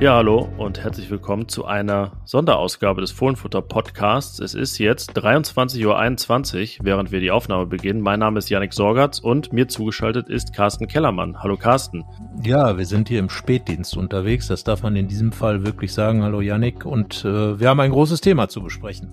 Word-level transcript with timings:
Ja, 0.00 0.14
hallo 0.14 0.48
und 0.58 0.78
herzlich 0.78 1.10
willkommen 1.10 1.48
zu 1.48 1.64
einer 1.64 2.12
Sonderausgabe 2.24 3.00
des 3.00 3.10
Fohlenfutter 3.10 3.62
Podcasts. 3.62 4.38
Es 4.38 4.54
ist 4.54 4.78
jetzt 4.78 5.18
23.21 5.18 6.78
Uhr, 6.78 6.84
während 6.84 7.10
wir 7.10 7.18
die 7.18 7.32
Aufnahme 7.32 7.66
beginnen. 7.66 8.00
Mein 8.00 8.20
Name 8.20 8.38
ist 8.38 8.48
Yannick 8.48 8.74
Sorgatz 8.74 9.18
und 9.18 9.52
mir 9.52 9.66
zugeschaltet 9.66 10.28
ist 10.28 10.54
Carsten 10.54 10.86
Kellermann. 10.86 11.42
Hallo 11.42 11.56
Carsten. 11.56 12.04
Ja, 12.44 12.78
wir 12.78 12.86
sind 12.86 13.08
hier 13.08 13.18
im 13.18 13.28
Spätdienst 13.28 13.96
unterwegs. 13.96 14.46
Das 14.46 14.62
darf 14.62 14.84
man 14.84 14.94
in 14.94 15.08
diesem 15.08 15.32
Fall 15.32 15.66
wirklich 15.66 15.92
sagen. 15.92 16.22
Hallo 16.22 16.42
Yannick. 16.42 16.86
Und 16.86 17.24
äh, 17.24 17.58
wir 17.58 17.68
haben 17.68 17.80
ein 17.80 17.90
großes 17.90 18.20
Thema 18.20 18.48
zu 18.48 18.62
besprechen. 18.62 19.08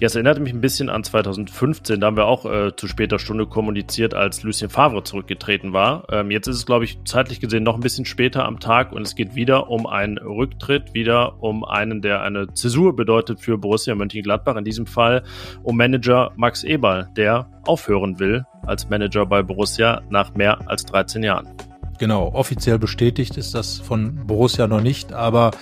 Ja, 0.00 0.06
es 0.06 0.16
erinnert 0.16 0.40
mich 0.40 0.52
ein 0.52 0.60
bisschen 0.60 0.90
an 0.90 1.04
2015. 1.04 2.00
Da 2.00 2.08
haben 2.08 2.16
wir 2.16 2.26
auch 2.26 2.44
äh, 2.44 2.74
zu 2.74 2.88
später 2.88 3.20
Stunde 3.20 3.46
kommuniziert, 3.46 4.14
als 4.14 4.42
Lucien 4.42 4.68
Favre 4.68 5.04
zurückgetreten 5.04 5.72
war. 5.72 6.06
Ähm, 6.10 6.32
jetzt 6.32 6.48
ist 6.48 6.56
es, 6.56 6.66
glaube 6.66 6.86
ich, 6.86 6.98
zeitlich 7.04 7.38
gesehen 7.38 7.62
noch 7.62 7.76
ein 7.76 7.82
bisschen 7.82 8.04
später 8.04 8.44
am 8.44 8.58
Tag 8.58 8.90
und 8.90 9.02
es 9.02 9.14
geht 9.14 9.36
wieder 9.36 9.70
um 9.70 9.86
ein 9.86 10.18
Rücktritt, 10.24 10.94
wieder 10.94 11.42
um 11.42 11.64
einen, 11.64 12.02
der 12.02 12.22
eine 12.22 12.52
Zäsur 12.54 12.96
bedeutet 12.96 13.40
für 13.40 13.58
Borussia 13.58 13.94
Mönchengladbach. 13.94 14.56
In 14.56 14.64
diesem 14.64 14.86
Fall 14.86 15.22
um 15.62 15.76
Manager 15.76 16.32
Max 16.36 16.64
Eberl, 16.64 17.08
der 17.16 17.48
aufhören 17.66 18.18
will 18.18 18.44
als 18.62 18.88
Manager 18.88 19.26
bei 19.26 19.42
Borussia 19.42 20.02
nach 20.10 20.34
mehr 20.34 20.58
als 20.68 20.84
13 20.86 21.22
Jahren. 21.22 21.48
Genau, 21.98 22.32
offiziell 22.34 22.78
bestätigt 22.78 23.36
ist 23.36 23.54
das 23.54 23.78
von 23.78 24.26
Borussia 24.26 24.66
noch 24.66 24.80
nicht, 24.80 25.12
aber 25.12 25.52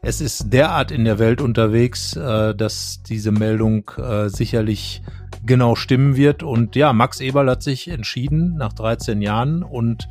es 0.00 0.20
ist 0.20 0.52
derart 0.52 0.90
in 0.90 1.04
der 1.04 1.18
Welt 1.18 1.40
unterwegs, 1.40 2.16
äh, 2.16 2.54
dass 2.54 3.02
diese 3.02 3.32
Meldung 3.32 3.90
äh, 3.96 4.28
sicherlich 4.28 5.02
genau 5.46 5.74
stimmen 5.74 6.16
wird. 6.16 6.42
Und 6.42 6.76
ja, 6.76 6.92
Max 6.92 7.20
Eberl 7.20 7.50
hat 7.50 7.62
sich 7.62 7.88
entschieden 7.88 8.56
nach 8.56 8.72
13 8.72 9.22
Jahren 9.22 9.62
und 9.62 10.08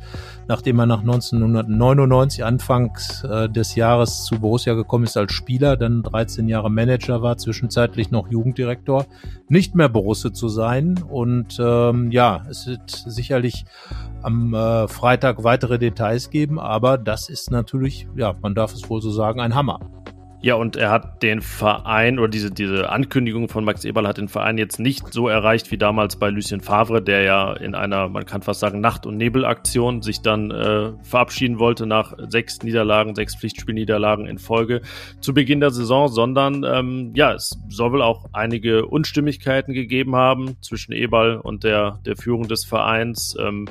nachdem 0.48 0.78
er 0.78 0.86
nach 0.86 1.00
1999 1.00 2.44
Anfangs 2.44 3.24
äh, 3.24 3.48
des 3.48 3.74
Jahres 3.74 4.24
zu 4.24 4.40
Borussia 4.40 4.74
gekommen 4.74 5.04
ist 5.04 5.16
als 5.16 5.32
Spieler, 5.32 5.76
dann 5.76 6.02
13 6.02 6.48
Jahre 6.48 6.70
Manager 6.70 7.22
war, 7.22 7.36
zwischenzeitlich 7.36 8.10
noch 8.10 8.30
Jugenddirektor, 8.30 9.06
nicht 9.48 9.74
mehr 9.74 9.88
Borussia 9.88 10.32
zu 10.32 10.48
sein. 10.48 11.02
Und 11.08 11.58
ähm, 11.60 12.10
ja, 12.10 12.44
es 12.48 12.66
wird 12.66 12.90
sicherlich 12.90 13.64
am 14.22 14.54
äh, 14.54 14.88
Freitag 14.88 15.44
weitere 15.44 15.78
Details 15.78 16.30
geben, 16.30 16.58
aber 16.58 16.98
das 16.98 17.28
ist 17.28 17.50
natürlich, 17.50 18.08
ja, 18.16 18.34
man 18.40 18.54
darf 18.54 18.72
es 18.72 18.88
wohl 18.88 19.02
so 19.02 19.10
sagen, 19.10 19.40
ein 19.40 19.54
Hammer. 19.54 19.80
Ja, 20.44 20.56
und 20.56 20.76
er 20.76 20.90
hat 20.90 21.22
den 21.22 21.40
Verein 21.40 22.18
oder 22.18 22.28
diese, 22.28 22.50
diese 22.50 22.90
Ankündigung 22.90 23.48
von 23.48 23.64
Max 23.64 23.82
Eberl 23.86 24.06
hat 24.06 24.18
den 24.18 24.28
Verein 24.28 24.58
jetzt 24.58 24.78
nicht 24.78 25.10
so 25.10 25.26
erreicht 25.26 25.70
wie 25.70 25.78
damals 25.78 26.16
bei 26.16 26.28
Lucien 26.28 26.60
Favre, 26.60 27.00
der 27.00 27.22
ja 27.22 27.54
in 27.54 27.74
einer, 27.74 28.10
man 28.10 28.26
kann 28.26 28.42
fast 28.42 28.60
sagen, 28.60 28.82
Nacht- 28.82 29.06
und 29.06 29.16
Nebelaktion 29.16 30.02
sich 30.02 30.20
dann 30.20 30.50
äh, 30.50 30.92
verabschieden 31.02 31.58
wollte 31.58 31.86
nach 31.86 32.12
sechs 32.28 32.62
Niederlagen, 32.62 33.14
sechs 33.14 33.34
Pflichtspielniederlagen 33.36 34.26
in 34.26 34.36
Folge 34.36 34.82
zu 35.22 35.32
Beginn 35.32 35.60
der 35.60 35.70
Saison, 35.70 36.08
sondern 36.08 36.62
ähm, 36.62 37.12
ja, 37.14 37.32
es 37.32 37.58
soll 37.70 37.92
wohl 37.92 38.02
auch 38.02 38.26
einige 38.34 38.84
Unstimmigkeiten 38.84 39.72
gegeben 39.72 40.14
haben 40.14 40.60
zwischen 40.60 40.92
Eberl 40.92 41.38
und 41.38 41.64
der, 41.64 42.00
der 42.04 42.16
Führung 42.16 42.48
des 42.48 42.66
Vereins. 42.66 43.34
Ähm, 43.40 43.64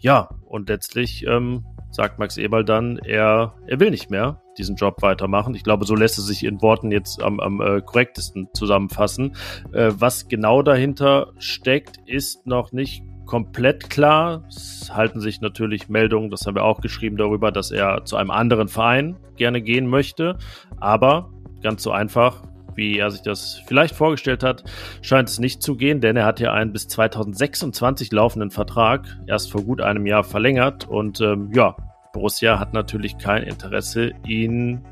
ja, 0.00 0.28
und 0.46 0.68
letztlich 0.68 1.24
ähm, 1.26 1.64
sagt 1.90 2.18
Max 2.18 2.36
Eberl 2.36 2.64
dann, 2.64 2.98
er, 2.98 3.54
er 3.66 3.80
will 3.80 3.90
nicht 3.90 4.10
mehr 4.10 4.42
diesen 4.58 4.76
Job 4.76 5.02
weitermachen. 5.02 5.54
Ich 5.54 5.64
glaube, 5.64 5.84
so 5.84 5.94
lässt 5.94 6.18
es 6.18 6.26
sich 6.26 6.44
in 6.44 6.60
Worten 6.62 6.90
jetzt 6.90 7.22
am, 7.22 7.40
am 7.40 7.60
äh, 7.60 7.80
korrektesten 7.80 8.48
zusammenfassen. 8.54 9.36
Äh, 9.72 9.92
was 9.94 10.28
genau 10.28 10.62
dahinter 10.62 11.32
steckt, 11.38 11.98
ist 12.06 12.46
noch 12.46 12.72
nicht 12.72 13.02
komplett 13.26 13.90
klar. 13.90 14.44
Es 14.48 14.90
halten 14.92 15.20
sich 15.20 15.40
natürlich 15.40 15.88
Meldungen, 15.88 16.30
das 16.30 16.46
haben 16.46 16.56
wir 16.56 16.64
auch 16.64 16.80
geschrieben 16.80 17.16
darüber, 17.16 17.52
dass 17.52 17.70
er 17.70 18.04
zu 18.04 18.16
einem 18.16 18.30
anderen 18.30 18.68
Verein 18.68 19.16
gerne 19.36 19.62
gehen 19.62 19.86
möchte. 19.86 20.36
Aber 20.78 21.32
ganz 21.62 21.82
so 21.82 21.92
einfach 21.92 22.42
wie 22.80 22.98
er 22.98 23.12
sich 23.12 23.22
das 23.22 23.62
vielleicht 23.66 23.94
vorgestellt 23.94 24.42
hat, 24.42 24.64
scheint 25.02 25.28
es 25.28 25.38
nicht 25.38 25.62
zu 25.62 25.76
gehen, 25.76 26.00
denn 26.00 26.16
er 26.16 26.24
hat 26.24 26.40
ja 26.40 26.52
einen 26.52 26.72
bis 26.72 26.88
2026 26.88 28.10
laufenden 28.10 28.50
Vertrag 28.50 29.06
erst 29.28 29.52
vor 29.52 29.62
gut 29.62 29.80
einem 29.80 30.06
Jahr 30.06 30.24
verlängert 30.24 30.88
und 30.88 31.20
ähm, 31.20 31.52
ja, 31.54 31.76
Borussia 32.12 32.58
hat 32.58 32.72
natürlich 32.72 33.18
kein 33.18 33.44
Interesse, 33.44 34.10
ihn 34.26 34.84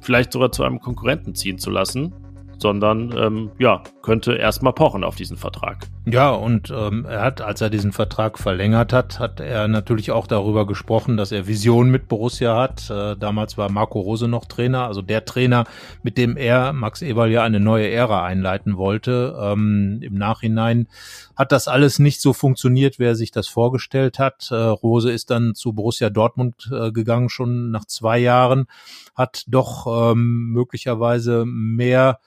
vielleicht 0.00 0.32
sogar 0.32 0.52
zu 0.52 0.62
einem 0.62 0.78
Konkurrenten 0.78 1.34
ziehen 1.34 1.58
zu 1.58 1.70
lassen 1.70 2.14
sondern 2.58 3.14
ähm, 3.16 3.50
ja, 3.58 3.82
könnte 4.02 4.34
erstmal 4.34 4.72
pochen 4.72 5.04
auf 5.04 5.16
diesen 5.16 5.36
Vertrag. 5.36 5.86
Ja, 6.06 6.32
und 6.32 6.70
ähm, 6.70 7.06
er 7.06 7.22
hat, 7.22 7.40
als 7.40 7.62
er 7.62 7.70
diesen 7.70 7.92
Vertrag 7.92 8.38
verlängert 8.38 8.92
hat, 8.92 9.18
hat 9.18 9.40
er 9.40 9.68
natürlich 9.68 10.10
auch 10.10 10.26
darüber 10.26 10.66
gesprochen, 10.66 11.16
dass 11.16 11.32
er 11.32 11.46
Visionen 11.46 11.90
mit 11.90 12.08
Borussia 12.08 12.54
hat. 12.60 12.90
Äh, 12.90 13.16
damals 13.16 13.56
war 13.56 13.70
Marco 13.70 14.00
Rose 14.00 14.28
noch 14.28 14.44
Trainer, 14.44 14.86
also 14.86 15.00
der 15.00 15.24
Trainer, 15.24 15.64
mit 16.02 16.18
dem 16.18 16.36
er, 16.36 16.74
Max 16.74 17.00
Eberl, 17.00 17.30
ja 17.30 17.42
eine 17.42 17.58
neue 17.58 17.88
Ära 17.88 18.22
einleiten 18.22 18.76
wollte. 18.76 19.34
Ähm, 19.40 20.00
Im 20.02 20.18
Nachhinein 20.18 20.88
hat 21.36 21.52
das 21.52 21.68
alles 21.68 21.98
nicht 21.98 22.20
so 22.20 22.34
funktioniert, 22.34 22.98
wie 22.98 23.04
er 23.04 23.14
sich 23.14 23.30
das 23.30 23.48
vorgestellt 23.48 24.18
hat. 24.18 24.50
Äh, 24.50 24.56
Rose 24.56 25.10
ist 25.10 25.30
dann 25.30 25.54
zu 25.54 25.72
Borussia 25.72 26.10
Dortmund 26.10 26.70
äh, 26.70 26.92
gegangen, 26.92 27.30
schon 27.30 27.70
nach 27.70 27.86
zwei 27.86 28.18
Jahren, 28.18 28.66
hat 29.14 29.44
doch 29.46 30.12
ähm, 30.12 30.50
möglicherweise 30.52 31.46
mehr 31.46 32.18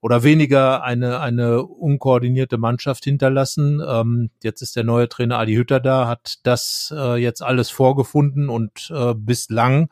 oder 0.00 0.22
weniger 0.22 0.82
eine, 0.82 1.20
eine 1.20 1.62
unkoordinierte 1.62 2.56
Mannschaft 2.56 3.04
hinterlassen. 3.04 3.82
Ähm, 3.86 4.30
jetzt 4.42 4.62
ist 4.62 4.76
der 4.76 4.84
neue 4.84 5.08
Trainer 5.08 5.38
Adi 5.38 5.54
Hütter 5.54 5.78
da, 5.78 6.08
hat 6.08 6.38
das 6.42 6.92
äh, 6.96 7.16
jetzt 7.16 7.42
alles 7.42 7.70
vorgefunden 7.70 8.48
und 8.48 8.90
äh, 8.94 9.14
bislang, 9.14 9.90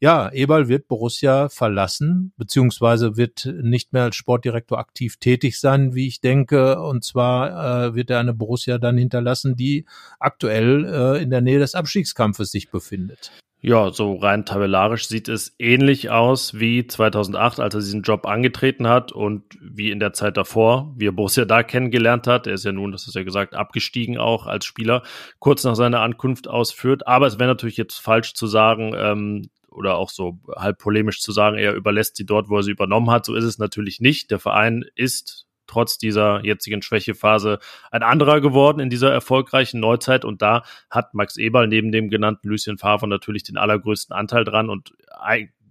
ja, 0.00 0.30
Eberl 0.32 0.68
wird 0.68 0.88
Borussia 0.88 1.48
verlassen, 1.50 2.32
beziehungsweise 2.36 3.16
wird 3.16 3.46
nicht 3.62 3.92
mehr 3.92 4.04
als 4.04 4.16
Sportdirektor 4.16 4.78
aktiv 4.78 5.18
tätig 5.18 5.60
sein, 5.60 5.94
wie 5.94 6.06
ich 6.06 6.20
denke. 6.20 6.80
Und 6.80 7.04
zwar 7.04 7.88
äh, 7.88 7.94
wird 7.94 8.10
er 8.10 8.20
eine 8.20 8.34
Borussia 8.34 8.78
dann 8.78 8.96
hinterlassen, 8.96 9.56
die 9.56 9.84
aktuell 10.18 10.84
äh, 10.86 11.22
in 11.22 11.30
der 11.30 11.42
Nähe 11.42 11.58
des 11.58 11.74
Abstiegskampfes 11.74 12.50
sich 12.50 12.70
befindet. 12.70 13.30
Ja, 13.66 13.90
so 13.90 14.16
rein 14.16 14.44
tabellarisch 14.44 15.08
sieht 15.08 15.26
es 15.26 15.56
ähnlich 15.58 16.10
aus 16.10 16.52
wie 16.52 16.86
2008, 16.86 17.60
als 17.60 17.72
er 17.72 17.80
diesen 17.80 18.02
Job 18.02 18.26
angetreten 18.26 18.86
hat 18.86 19.10
und 19.10 19.42
wie 19.58 19.90
in 19.90 20.00
der 20.00 20.12
Zeit 20.12 20.36
davor, 20.36 20.92
wie 20.98 21.06
er 21.06 21.12
Borussia 21.12 21.46
da 21.46 21.62
kennengelernt 21.62 22.26
hat. 22.26 22.46
Er 22.46 22.52
ist 22.52 22.66
ja 22.66 22.72
nun, 22.72 22.92
das 22.92 23.06
ist 23.06 23.14
ja 23.14 23.22
gesagt, 23.22 23.54
abgestiegen 23.54 24.18
auch 24.18 24.46
als 24.46 24.66
Spieler, 24.66 25.02
kurz 25.38 25.64
nach 25.64 25.76
seiner 25.76 26.02
Ankunft 26.02 26.46
ausführt. 26.46 27.06
Aber 27.06 27.26
es 27.26 27.38
wäre 27.38 27.48
natürlich 27.48 27.78
jetzt 27.78 28.00
falsch 28.00 28.34
zu 28.34 28.46
sagen, 28.46 28.92
ähm, 28.98 29.48
oder 29.70 29.96
auch 29.96 30.10
so 30.10 30.40
halb 30.54 30.76
polemisch 30.76 31.22
zu 31.22 31.32
sagen, 31.32 31.56
er 31.56 31.72
überlässt 31.72 32.16
sie 32.16 32.26
dort, 32.26 32.50
wo 32.50 32.58
er 32.58 32.62
sie 32.64 32.72
übernommen 32.72 33.10
hat. 33.10 33.24
So 33.24 33.34
ist 33.34 33.44
es 33.44 33.56
natürlich 33.56 33.98
nicht. 33.98 34.30
Der 34.30 34.40
Verein 34.40 34.84
ist 34.94 35.46
trotz 35.66 35.98
dieser 35.98 36.44
jetzigen 36.44 36.82
Schwächephase 36.82 37.58
ein 37.90 38.02
anderer 38.02 38.40
geworden 38.40 38.80
in 38.80 38.90
dieser 38.90 39.12
erfolgreichen 39.12 39.80
Neuzeit. 39.80 40.24
Und 40.24 40.42
da 40.42 40.62
hat 40.90 41.14
Max 41.14 41.36
Eberl 41.36 41.68
neben 41.68 41.92
dem 41.92 42.10
genannten 42.10 42.48
Lucien 42.48 42.78
Favre 42.78 43.08
natürlich 43.08 43.42
den 43.42 43.56
allergrößten 43.56 44.14
Anteil 44.14 44.44
dran. 44.44 44.70
Und 44.70 44.94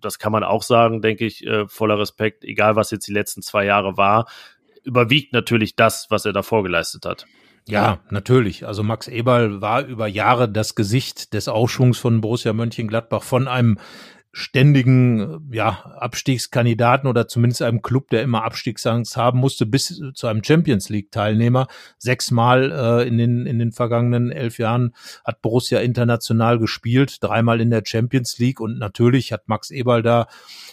das 0.01 0.19
kann 0.19 0.31
man 0.31 0.43
auch 0.43 0.63
sagen, 0.63 1.01
denke 1.01 1.25
ich, 1.25 1.45
äh, 1.45 1.67
voller 1.67 1.99
Respekt, 1.99 2.43
egal 2.43 2.75
was 2.75 2.91
jetzt 2.91 3.07
die 3.07 3.13
letzten 3.13 3.41
zwei 3.41 3.65
Jahre 3.65 3.97
war, 3.97 4.27
überwiegt 4.83 5.33
natürlich 5.33 5.75
das, 5.75 6.07
was 6.09 6.25
er 6.25 6.33
davor 6.33 6.63
geleistet 6.63 7.05
hat. 7.05 7.25
Ja, 7.65 7.99
natürlich. 8.09 8.67
Also 8.67 8.83
Max 8.83 9.07
Eberl 9.07 9.61
war 9.61 9.85
über 9.85 10.07
Jahre 10.07 10.49
das 10.49 10.75
Gesicht 10.75 11.33
des 11.33 11.47
Aufschwungs 11.47 11.97
von 11.97 12.19
Borussia 12.19 12.51
Mönchengladbach 12.51 13.23
von 13.23 13.47
einem 13.47 13.79
ständigen 14.35 15.47
ja, 15.53 15.93
Abstiegskandidaten 15.99 17.07
oder 17.07 17.27
zumindest 17.27 17.61
einem 17.61 17.83
Club, 17.83 18.09
der 18.09 18.23
immer 18.23 18.43
Abstiegsangst 18.43 19.15
haben 19.15 19.37
musste, 19.37 19.67
bis 19.67 20.01
zu 20.15 20.25
einem 20.25 20.43
Champions 20.43 20.89
League-Teilnehmer. 20.89 21.67
Sechsmal 21.99 22.71
äh, 22.71 23.07
in, 23.07 23.19
den, 23.19 23.45
in 23.45 23.59
den 23.59 23.71
vergangenen 23.71 24.31
elf 24.31 24.57
Jahren 24.57 24.95
hat 25.23 25.43
Borussia 25.43 25.81
international 25.81 26.57
gespielt, 26.57 27.17
dreimal 27.21 27.61
in 27.61 27.69
der 27.69 27.83
Champions 27.85 28.39
League 28.39 28.59
und 28.59 28.79
natürlich 28.79 29.31
hat 29.31 29.47
Max 29.47 29.69
Eberl 29.69 30.01
da 30.01 30.25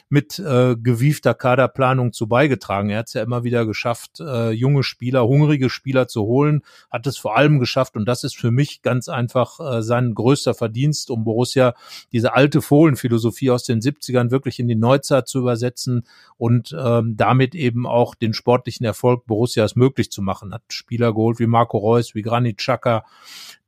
mit 0.09 0.39
äh, 0.39 0.75
gewiefter 0.77 1.35
Kaderplanung 1.35 2.15
zu 2.15 2.29
beigetragen. 2.29 2.89
Er 2.89 3.01
hat 3.01 3.09
es 3.09 3.13
ja 3.13 3.23
immer 3.23 3.45
wieder 3.45 3.67
geschafft, 3.67 4.21
äh, 4.21 4.53
junge 4.53 4.83
Spieler, 4.83 5.27
hungrige 5.27 5.69
Spieler 5.69 6.09
zu 6.09 6.23
holen, 6.23 6.63
hat 6.91 7.07
es 7.07 7.19
vor 7.19 7.37
allem 7.37 7.59
geschafft 7.59 7.95
und 7.97 8.07
das 8.07 8.25
ist 8.25 8.39
für 8.39 8.51
mich 8.51 8.81
ganz 8.81 9.11
einfach 9.11 9.61
äh, 9.61 9.83
sein 9.83 10.15
größter 10.15 10.55
Verdienst, 10.55 11.11
um 11.11 11.25
Borussia 11.25 11.75
diese 12.11 12.33
alte 12.33 12.63
Fohlenphilosophie 12.63 13.50
Aus 13.51 13.65
den 13.65 13.81
70ern 13.81 14.31
wirklich 14.31 14.59
in 14.59 14.69
die 14.69 14.77
Neuzeit 14.77 15.29
zu 15.29 15.39
übersetzen 15.41 16.07
und 16.37 16.75
ähm, 16.79 17.17
damit 17.17 17.55
eben 17.55 17.87
auch 17.87 18.15
den 18.15 18.33
sportlichen 18.33 18.87
Erfolg 18.87 19.27
Borussias 19.27 19.77
möglich 19.77 20.11
zu 20.11 20.23
machen. 20.23 20.55
Hat 20.55 20.63
Spieler 20.69 21.13
geholt 21.13 21.39
wie 21.39 21.47
Marco 21.47 21.79
Reus, 21.79 22.15
wie 22.15 22.23
Granit 22.23 22.59
Xhaka, 22.59 23.05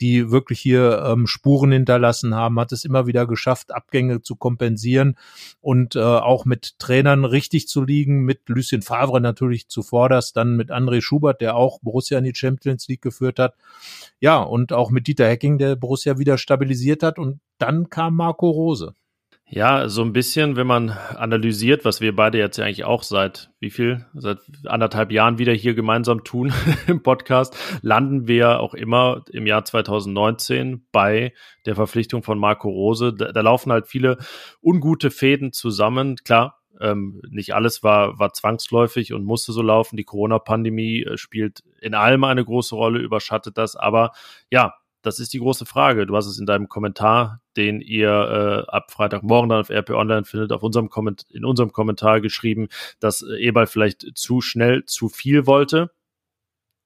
die 0.00 0.30
wirklich 0.30 0.60
hier 0.60 1.04
ähm, 1.06 1.26
Spuren 1.26 1.72
hinterlassen 1.72 2.34
haben, 2.34 2.58
hat 2.58 2.72
es 2.72 2.84
immer 2.84 3.06
wieder 3.06 3.26
geschafft, 3.26 3.72
Abgänge 3.72 4.22
zu 4.22 4.36
kompensieren 4.36 5.16
und 5.60 5.96
äh, 5.96 6.00
auch 6.00 6.44
mit 6.44 6.78
Trainern 6.78 7.24
richtig 7.24 7.68
zu 7.68 7.82
liegen, 7.82 8.22
mit 8.22 8.48
Lucien 8.48 8.82
Favre 8.82 9.20
natürlich 9.20 9.68
zuvorderst, 9.68 10.36
dann 10.36 10.56
mit 10.56 10.70
André 10.70 11.00
Schubert, 11.02 11.40
der 11.40 11.56
auch 11.56 11.78
Borussia 11.80 12.18
in 12.18 12.24
die 12.24 12.34
Champions 12.34 12.88
League 12.88 13.02
geführt 13.02 13.38
hat. 13.38 13.54
Ja, 14.20 14.42
und 14.42 14.72
auch 14.72 14.90
mit 14.90 15.06
Dieter 15.06 15.28
Hecking, 15.28 15.58
der 15.58 15.76
Borussia 15.76 16.18
wieder 16.18 16.38
stabilisiert 16.38 17.02
hat. 17.02 17.18
Und 17.18 17.40
dann 17.58 17.90
kam 17.90 18.16
Marco 18.16 18.50
Rose. 18.50 18.94
Ja, 19.54 19.90
so 19.90 20.00
ein 20.00 20.14
bisschen, 20.14 20.56
wenn 20.56 20.66
man 20.66 20.88
analysiert, 20.88 21.84
was 21.84 22.00
wir 22.00 22.16
beide 22.16 22.38
jetzt 22.38 22.56
ja 22.56 22.64
eigentlich 22.64 22.86
auch 22.86 23.02
seit 23.02 23.50
wie 23.60 23.68
viel, 23.68 24.06
seit 24.14 24.38
anderthalb 24.64 25.12
Jahren 25.12 25.36
wieder 25.36 25.52
hier 25.52 25.74
gemeinsam 25.74 26.24
tun 26.24 26.54
im 26.86 27.02
Podcast, 27.02 27.54
landen 27.82 28.26
wir 28.26 28.60
auch 28.60 28.72
immer 28.72 29.26
im 29.30 29.46
Jahr 29.46 29.62
2019 29.62 30.86
bei 30.90 31.34
der 31.66 31.74
Verpflichtung 31.74 32.22
von 32.22 32.38
Marco 32.38 32.70
Rose. 32.70 33.12
Da, 33.12 33.30
da 33.30 33.42
laufen 33.42 33.70
halt 33.72 33.88
viele 33.88 34.16
ungute 34.62 35.10
Fäden 35.10 35.52
zusammen. 35.52 36.16
Klar, 36.24 36.62
ähm, 36.80 37.20
nicht 37.28 37.54
alles 37.54 37.82
war, 37.82 38.18
war 38.18 38.32
zwangsläufig 38.32 39.12
und 39.12 39.22
musste 39.22 39.52
so 39.52 39.60
laufen. 39.60 39.98
Die 39.98 40.04
Corona-Pandemie 40.04 41.02
äh, 41.02 41.18
spielt 41.18 41.62
in 41.82 41.92
allem 41.92 42.24
eine 42.24 42.42
große 42.42 42.74
Rolle, 42.74 43.00
überschattet 43.00 43.58
das. 43.58 43.76
Aber 43.76 44.12
ja, 44.50 44.72
das 45.02 45.18
ist 45.18 45.34
die 45.34 45.40
große 45.40 45.66
Frage. 45.66 46.06
Du 46.06 46.16
hast 46.16 46.24
es 46.24 46.38
in 46.38 46.46
deinem 46.46 46.70
Kommentar, 46.70 47.41
den 47.56 47.80
ihr 47.80 48.08
äh, 48.66 48.70
ab 48.70 48.90
Freitagmorgen 48.90 49.50
dann 49.50 49.60
auf 49.60 49.70
RP 49.70 49.90
Online 49.90 50.24
findet, 50.24 50.52
auf 50.52 50.62
unserem 50.62 50.88
Komment 50.88 51.26
in 51.30 51.44
unserem 51.44 51.72
Kommentar 51.72 52.20
geschrieben, 52.20 52.68
dass 53.00 53.22
äh, 53.22 53.36
Eberl 53.36 53.66
vielleicht 53.66 54.16
zu 54.16 54.40
schnell 54.40 54.84
zu 54.84 55.08
viel 55.08 55.46
wollte. 55.46 55.90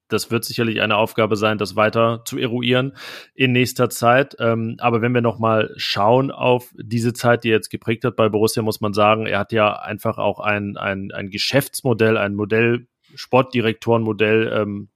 Das 0.08 0.30
wird 0.30 0.44
sicherlich 0.44 0.80
eine 0.80 0.96
Aufgabe 0.96 1.36
sein, 1.36 1.58
das 1.58 1.74
weiter 1.74 2.22
zu 2.24 2.38
eruieren 2.38 2.92
in 3.34 3.50
nächster 3.50 3.90
Zeit. 3.90 4.36
Ähm, 4.38 4.76
aber 4.78 5.02
wenn 5.02 5.12
wir 5.12 5.20
nochmal 5.20 5.72
schauen 5.76 6.30
auf 6.30 6.72
diese 6.76 7.12
Zeit, 7.12 7.42
die 7.42 7.48
er 7.48 7.56
jetzt 7.56 7.70
geprägt 7.70 8.04
hat 8.04 8.14
bei 8.14 8.28
Borussia, 8.28 8.62
muss 8.62 8.80
man 8.80 8.92
sagen, 8.92 9.26
er 9.26 9.40
hat 9.40 9.52
ja 9.52 9.72
einfach 9.80 10.18
auch 10.18 10.38
ein, 10.38 10.76
ein, 10.76 11.10
ein 11.10 11.30
Geschäftsmodell, 11.30 12.16
ein 12.16 12.36
Modell, 12.36 12.86
Sportdirektorenmodell 13.16 14.52
ähm, 14.52 14.88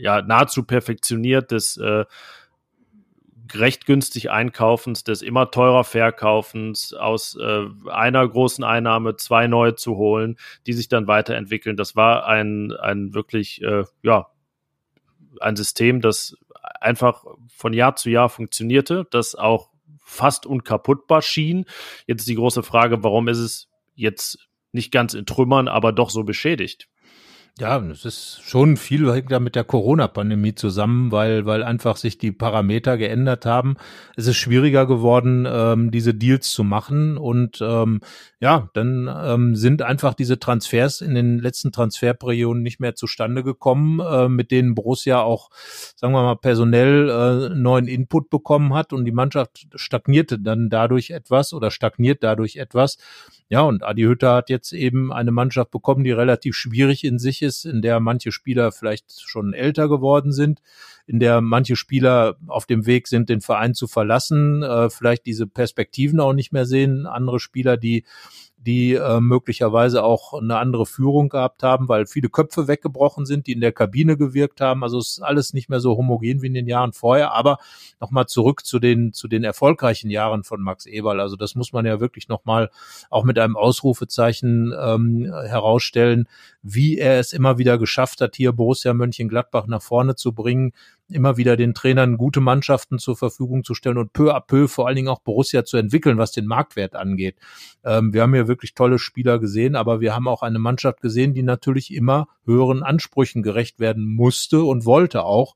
ja 0.00 0.22
nahezu 0.22 0.64
perfektioniert 0.64 1.50
des 1.50 1.76
äh, 1.78 2.04
recht 3.54 3.86
günstig 3.86 4.30
Einkaufens, 4.30 5.04
des 5.04 5.22
immer 5.22 5.50
teurer 5.50 5.84
Verkaufens, 5.84 6.92
aus 6.92 7.36
äh, 7.36 7.66
einer 7.90 8.26
großen 8.26 8.64
Einnahme 8.64 9.16
zwei 9.16 9.46
neue 9.46 9.74
zu 9.74 9.96
holen, 9.96 10.36
die 10.66 10.72
sich 10.72 10.88
dann 10.88 11.06
weiterentwickeln. 11.06 11.76
Das 11.76 11.96
war 11.96 12.26
ein, 12.26 12.72
ein 12.72 13.14
wirklich, 13.14 13.62
äh, 13.62 13.84
ja, 14.02 14.28
ein 15.40 15.56
System, 15.56 16.00
das 16.00 16.36
einfach 16.80 17.24
von 17.48 17.72
Jahr 17.72 17.96
zu 17.96 18.10
Jahr 18.10 18.28
funktionierte, 18.28 19.06
das 19.10 19.34
auch 19.34 19.70
fast 19.98 20.46
unkaputtbar 20.46 21.22
schien. 21.22 21.66
Jetzt 22.06 22.20
ist 22.22 22.28
die 22.28 22.36
große 22.36 22.62
Frage, 22.62 23.02
warum 23.02 23.28
ist 23.28 23.38
es 23.38 23.68
jetzt 23.94 24.38
nicht 24.72 24.92
ganz 24.92 25.14
in 25.14 25.26
Trümmern, 25.26 25.68
aber 25.68 25.92
doch 25.92 26.10
so 26.10 26.24
beschädigt? 26.24 26.88
Ja, 27.58 27.78
es 27.78 28.04
ist 28.04 28.42
schon 28.42 28.76
viel 28.76 29.10
hängt 29.10 29.32
da 29.32 29.40
mit 29.40 29.54
der 29.54 29.64
Corona-Pandemie 29.64 30.54
zusammen, 30.54 31.10
weil, 31.10 31.46
weil 31.46 31.62
einfach 31.62 31.96
sich 31.96 32.18
die 32.18 32.30
Parameter 32.30 32.98
geändert 32.98 33.46
haben. 33.46 33.76
Es 34.14 34.26
ist 34.26 34.36
schwieriger 34.36 34.86
geworden, 34.86 35.46
ähm, 35.48 35.90
diese 35.90 36.12
Deals 36.12 36.50
zu 36.50 36.64
machen. 36.64 37.16
Und 37.16 37.62
ähm, 37.62 38.00
ja, 38.40 38.68
dann 38.74 39.08
ähm, 39.08 39.56
sind 39.56 39.80
einfach 39.80 40.12
diese 40.12 40.38
Transfers 40.38 41.00
in 41.00 41.14
den 41.14 41.38
letzten 41.38 41.72
Transferperioden 41.72 42.62
nicht 42.62 42.78
mehr 42.78 42.94
zustande 42.94 43.42
gekommen, 43.42 44.00
äh, 44.00 44.28
mit 44.28 44.50
denen 44.50 44.74
Borussia 44.74 45.22
auch, 45.22 45.48
sagen 45.96 46.12
wir 46.12 46.24
mal, 46.24 46.36
personell 46.36 47.08
äh, 47.08 47.54
neuen 47.54 47.88
Input 47.88 48.28
bekommen 48.28 48.74
hat 48.74 48.92
und 48.92 49.06
die 49.06 49.12
Mannschaft 49.12 49.66
stagnierte 49.76 50.38
dann 50.38 50.68
dadurch 50.68 51.08
etwas 51.08 51.54
oder 51.54 51.70
stagniert 51.70 52.22
dadurch 52.22 52.56
etwas. 52.56 52.98
Ja, 53.48 53.60
und 53.60 53.84
Adi 53.84 54.02
Hütter 54.02 54.34
hat 54.34 54.50
jetzt 54.50 54.72
eben 54.72 55.12
eine 55.12 55.30
Mannschaft 55.30 55.70
bekommen, 55.70 56.02
die 56.02 56.10
relativ 56.10 56.56
schwierig 56.56 57.04
in 57.04 57.20
sich 57.20 57.42
ist, 57.42 57.64
in 57.64 57.80
der 57.80 58.00
manche 58.00 58.32
Spieler 58.32 58.72
vielleicht 58.72 59.20
schon 59.20 59.52
älter 59.52 59.88
geworden 59.88 60.32
sind, 60.32 60.62
in 61.06 61.20
der 61.20 61.40
manche 61.40 61.76
Spieler 61.76 62.36
auf 62.48 62.66
dem 62.66 62.86
Weg 62.86 63.06
sind, 63.06 63.28
den 63.28 63.40
Verein 63.40 63.74
zu 63.74 63.86
verlassen, 63.86 64.64
äh, 64.64 64.90
vielleicht 64.90 65.26
diese 65.26 65.46
Perspektiven 65.46 66.18
auch 66.18 66.32
nicht 66.32 66.52
mehr 66.52 66.66
sehen, 66.66 67.06
andere 67.06 67.38
Spieler, 67.38 67.76
die 67.76 68.04
die 68.66 68.94
äh, 68.94 69.20
möglicherweise 69.20 70.02
auch 70.02 70.34
eine 70.34 70.58
andere 70.58 70.86
Führung 70.86 71.28
gehabt 71.28 71.62
haben, 71.62 71.88
weil 71.88 72.06
viele 72.06 72.28
Köpfe 72.28 72.66
weggebrochen 72.66 73.24
sind, 73.24 73.46
die 73.46 73.52
in 73.52 73.60
der 73.60 73.70
Kabine 73.70 74.16
gewirkt 74.16 74.60
haben. 74.60 74.82
Also 74.82 74.98
es 74.98 75.12
ist 75.12 75.22
alles 75.22 75.54
nicht 75.54 75.68
mehr 75.68 75.78
so 75.78 75.96
homogen 75.96 76.42
wie 76.42 76.48
in 76.48 76.54
den 76.54 76.66
Jahren 76.66 76.92
vorher. 76.92 77.32
Aber 77.32 77.58
nochmal 78.00 78.26
zurück 78.26 78.66
zu 78.66 78.80
den, 78.80 79.12
zu 79.12 79.28
den 79.28 79.44
erfolgreichen 79.44 80.10
Jahren 80.10 80.42
von 80.42 80.60
Max 80.60 80.86
Eberl. 80.86 81.20
Also 81.20 81.36
das 81.36 81.54
muss 81.54 81.72
man 81.72 81.86
ja 81.86 82.00
wirklich 82.00 82.28
nochmal 82.28 82.70
auch 83.08 83.22
mit 83.22 83.38
einem 83.38 83.56
Ausrufezeichen 83.56 84.74
ähm, 84.76 85.32
herausstellen, 85.46 86.28
wie 86.62 86.98
er 86.98 87.20
es 87.20 87.32
immer 87.32 87.58
wieder 87.58 87.78
geschafft 87.78 88.20
hat, 88.20 88.34
hier 88.34 88.52
Borussia 88.52 88.92
Mönchengladbach 88.92 89.68
nach 89.68 89.82
vorne 89.82 90.16
zu 90.16 90.32
bringen, 90.32 90.72
immer 91.08 91.36
wieder 91.36 91.56
den 91.56 91.74
Trainern 91.74 92.16
gute 92.16 92.40
Mannschaften 92.40 92.98
zur 92.98 93.16
Verfügung 93.16 93.64
zu 93.64 93.74
stellen 93.74 93.98
und 93.98 94.12
peu 94.12 94.34
à 94.34 94.40
peu 94.40 94.68
vor 94.68 94.86
allen 94.86 94.96
Dingen 94.96 95.08
auch 95.08 95.20
Borussia 95.20 95.64
zu 95.64 95.76
entwickeln, 95.76 96.18
was 96.18 96.32
den 96.32 96.46
Marktwert 96.46 96.96
angeht. 96.96 97.36
Ähm, 97.84 98.12
wir 98.12 98.22
haben 98.22 98.34
hier 98.34 98.48
wirklich 98.48 98.74
tolle 98.74 98.98
Spieler 98.98 99.38
gesehen, 99.38 99.76
aber 99.76 100.00
wir 100.00 100.14
haben 100.14 100.28
auch 100.28 100.42
eine 100.42 100.58
Mannschaft 100.58 101.00
gesehen, 101.00 101.34
die 101.34 101.42
natürlich 101.42 101.94
immer 101.94 102.26
höheren 102.44 102.82
Ansprüchen 102.82 103.42
gerecht 103.42 103.78
werden 103.78 104.04
musste 104.04 104.62
und 104.62 104.84
wollte 104.84 105.24
auch. 105.24 105.54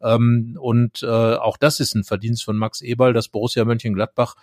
Ähm, 0.00 0.56
und 0.60 1.02
äh, 1.02 1.06
auch 1.06 1.56
das 1.56 1.80
ist 1.80 1.94
ein 1.94 2.04
Verdienst 2.04 2.44
von 2.44 2.56
Max 2.56 2.80
Eberl, 2.80 3.12
dass 3.12 3.28
Borussia 3.28 3.64
Mönchengladbach 3.64 4.36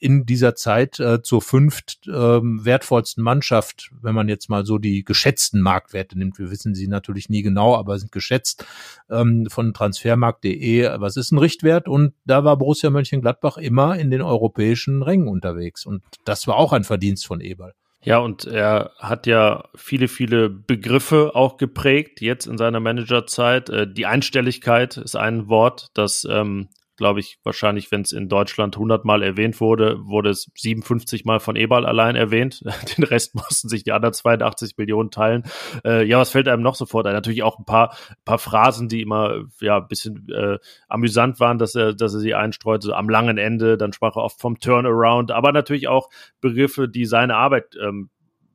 in 0.00 0.24
dieser 0.24 0.54
Zeit 0.54 0.98
äh, 0.98 1.22
zur 1.22 1.42
fünft 1.42 2.08
ähm, 2.08 2.64
wertvollsten 2.64 3.22
Mannschaft, 3.22 3.90
wenn 4.00 4.14
man 4.14 4.28
jetzt 4.28 4.48
mal 4.48 4.64
so 4.64 4.78
die 4.78 5.04
geschätzten 5.04 5.60
Marktwerte 5.60 6.18
nimmt. 6.18 6.38
Wir 6.38 6.50
wissen 6.50 6.74
sie 6.74 6.88
natürlich 6.88 7.28
nie 7.28 7.42
genau, 7.42 7.76
aber 7.76 7.98
sind 7.98 8.10
geschätzt 8.10 8.64
ähm, 9.10 9.46
von 9.50 9.74
transfermarkt.de. 9.74 10.98
Was 11.00 11.16
ist 11.16 11.32
ein 11.32 11.38
Richtwert? 11.38 11.86
Und 11.86 12.14
da 12.24 12.44
war 12.44 12.56
Borussia 12.56 12.88
Mönchengladbach 12.88 13.58
immer 13.58 13.98
in 13.98 14.10
den 14.10 14.22
europäischen 14.22 15.02
Rängen 15.02 15.28
unterwegs. 15.28 15.84
Und 15.84 16.02
das 16.24 16.46
war 16.46 16.56
auch 16.56 16.72
ein 16.72 16.84
Verdienst 16.84 17.26
von 17.26 17.42
Eberl. 17.42 17.74
Ja, 18.02 18.18
und 18.18 18.46
er 18.46 18.92
hat 18.98 19.26
ja 19.26 19.64
viele, 19.74 20.08
viele 20.08 20.48
Begriffe 20.48 21.32
auch 21.34 21.58
geprägt, 21.58 22.22
jetzt 22.22 22.46
in 22.46 22.56
seiner 22.56 22.80
Managerzeit. 22.80 23.68
Äh, 23.68 23.86
die 23.92 24.06
Einstelligkeit 24.06 24.96
ist 24.96 25.16
ein 25.16 25.48
Wort, 25.48 25.88
das 25.92 26.26
ähm, 26.28 26.70
glaube 27.00 27.20
ich, 27.20 27.38
wahrscheinlich, 27.44 27.90
wenn 27.90 28.02
es 28.02 28.12
in 28.12 28.28
Deutschland 28.28 28.76
100 28.76 29.06
Mal 29.06 29.22
erwähnt 29.22 29.58
wurde, 29.58 29.98
wurde 30.04 30.28
es 30.28 30.50
57 30.54 31.24
Mal 31.24 31.40
von 31.40 31.56
Ebal 31.56 31.86
allein 31.86 32.14
erwähnt. 32.14 32.62
Den 32.98 33.04
Rest 33.04 33.34
mussten 33.34 33.70
sich 33.70 33.84
die 33.84 33.92
anderen 33.92 34.12
82 34.12 34.76
Millionen 34.76 35.10
teilen. 35.10 35.44
Äh, 35.82 36.04
ja, 36.04 36.18
was 36.18 36.30
fällt 36.30 36.46
einem 36.46 36.62
noch 36.62 36.74
sofort 36.74 37.06
ein? 37.06 37.14
Natürlich 37.14 37.42
auch 37.42 37.58
ein 37.58 37.64
paar, 37.64 37.96
paar 38.26 38.38
Phrasen, 38.38 38.90
die 38.90 39.00
immer 39.00 39.44
ja 39.62 39.78
ein 39.78 39.88
bisschen 39.88 40.28
äh, 40.28 40.58
amüsant 40.88 41.40
waren, 41.40 41.56
dass 41.56 41.74
er, 41.74 41.94
dass 41.94 42.12
er 42.12 42.20
sie 42.20 42.34
einstreute. 42.34 42.88
So 42.88 42.92
am 42.92 43.08
langen 43.08 43.38
Ende, 43.38 43.78
dann 43.78 43.94
sprach 43.94 44.16
er 44.16 44.22
oft 44.22 44.38
vom 44.38 44.60
Turnaround, 44.60 45.30
aber 45.30 45.52
natürlich 45.52 45.88
auch 45.88 46.10
Begriffe, 46.42 46.86
die 46.86 47.06
seine 47.06 47.34
Arbeit 47.36 47.76
ähm, 47.82 48.10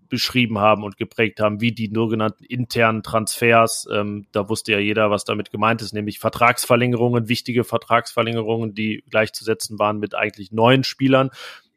beschrieben 0.09 0.59
haben 0.59 0.83
und 0.83 0.97
geprägt 0.97 1.39
haben, 1.39 1.61
wie 1.61 1.71
die 1.71 1.91
sogenannten 1.93 2.43
internen 2.43 3.03
Transfers. 3.03 3.87
Ähm, 3.91 4.27
da 4.31 4.49
wusste 4.49 4.73
ja 4.73 4.79
jeder, 4.79 5.09
was 5.11 5.25
damit 5.25 5.51
gemeint 5.51 5.81
ist, 5.81 5.93
nämlich 5.93 6.19
Vertragsverlängerungen, 6.19 7.29
wichtige 7.29 7.63
Vertragsverlängerungen, 7.63 8.73
die 8.73 9.03
gleichzusetzen 9.09 9.79
waren 9.79 9.99
mit 9.99 10.15
eigentlich 10.15 10.51
neuen 10.51 10.83
Spielern. 10.83 11.29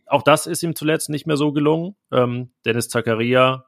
Auch 0.06 0.22
das 0.22 0.46
ist 0.46 0.62
ihm 0.62 0.74
zuletzt 0.74 1.10
nicht 1.10 1.26
mehr 1.26 1.36
so 1.36 1.52
gelungen. 1.52 1.94
Ähm, 2.10 2.50
Dennis 2.64 2.88
Zakaria, 2.88 3.66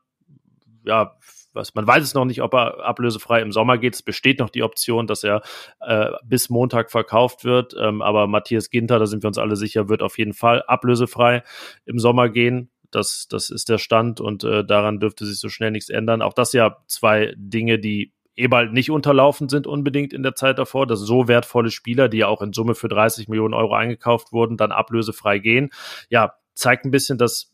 ja, 0.84 1.16
was, 1.52 1.74
man 1.74 1.86
weiß 1.86 2.02
es 2.02 2.14
noch 2.14 2.24
nicht, 2.24 2.42
ob 2.42 2.54
er 2.54 2.84
ablösefrei 2.84 3.40
im 3.40 3.52
Sommer 3.52 3.78
geht. 3.78 3.94
Es 3.94 4.02
besteht 4.02 4.38
noch 4.38 4.50
die 4.50 4.62
Option, 4.62 5.06
dass 5.06 5.24
er 5.24 5.42
äh, 5.80 6.10
bis 6.24 6.48
Montag 6.48 6.90
verkauft 6.90 7.44
wird. 7.44 7.74
Ähm, 7.78 8.02
aber 8.02 8.26
Matthias 8.26 8.70
Ginter, 8.70 8.98
da 8.98 9.06
sind 9.06 9.22
wir 9.22 9.28
uns 9.28 9.38
alle 9.38 9.56
sicher, 9.56 9.88
wird 9.88 10.02
auf 10.02 10.18
jeden 10.18 10.32
Fall 10.32 10.62
ablösefrei 10.66 11.42
im 11.86 11.98
Sommer 11.98 12.28
gehen. 12.28 12.70
Das, 12.90 13.28
das 13.28 13.50
ist 13.50 13.68
der 13.68 13.78
Stand 13.78 14.20
und 14.20 14.44
äh, 14.44 14.64
daran 14.64 15.00
dürfte 15.00 15.26
sich 15.26 15.38
so 15.38 15.48
schnell 15.48 15.70
nichts 15.70 15.90
ändern. 15.90 16.22
Auch 16.22 16.32
das 16.32 16.52
ja 16.52 16.78
zwei 16.86 17.34
Dinge, 17.36 17.78
die 17.78 18.12
eh 18.36 18.48
bald 18.48 18.72
nicht 18.72 18.90
unterlaufen 18.90 19.48
sind 19.48 19.66
unbedingt 19.66 20.12
in 20.12 20.22
der 20.22 20.34
Zeit 20.34 20.58
davor, 20.58 20.86
dass 20.86 21.00
so 21.00 21.28
wertvolle 21.28 21.70
Spieler, 21.70 22.08
die 22.08 22.18
ja 22.18 22.28
auch 22.28 22.42
in 22.42 22.52
Summe 22.52 22.74
für 22.74 22.88
30 22.88 23.28
Millionen 23.28 23.54
Euro 23.54 23.74
eingekauft 23.74 24.32
wurden, 24.32 24.56
dann 24.56 24.72
ablösefrei 24.72 25.38
gehen. 25.38 25.70
Ja, 26.08 26.34
zeigt 26.54 26.84
ein 26.84 26.90
bisschen, 26.90 27.18
dass 27.18 27.52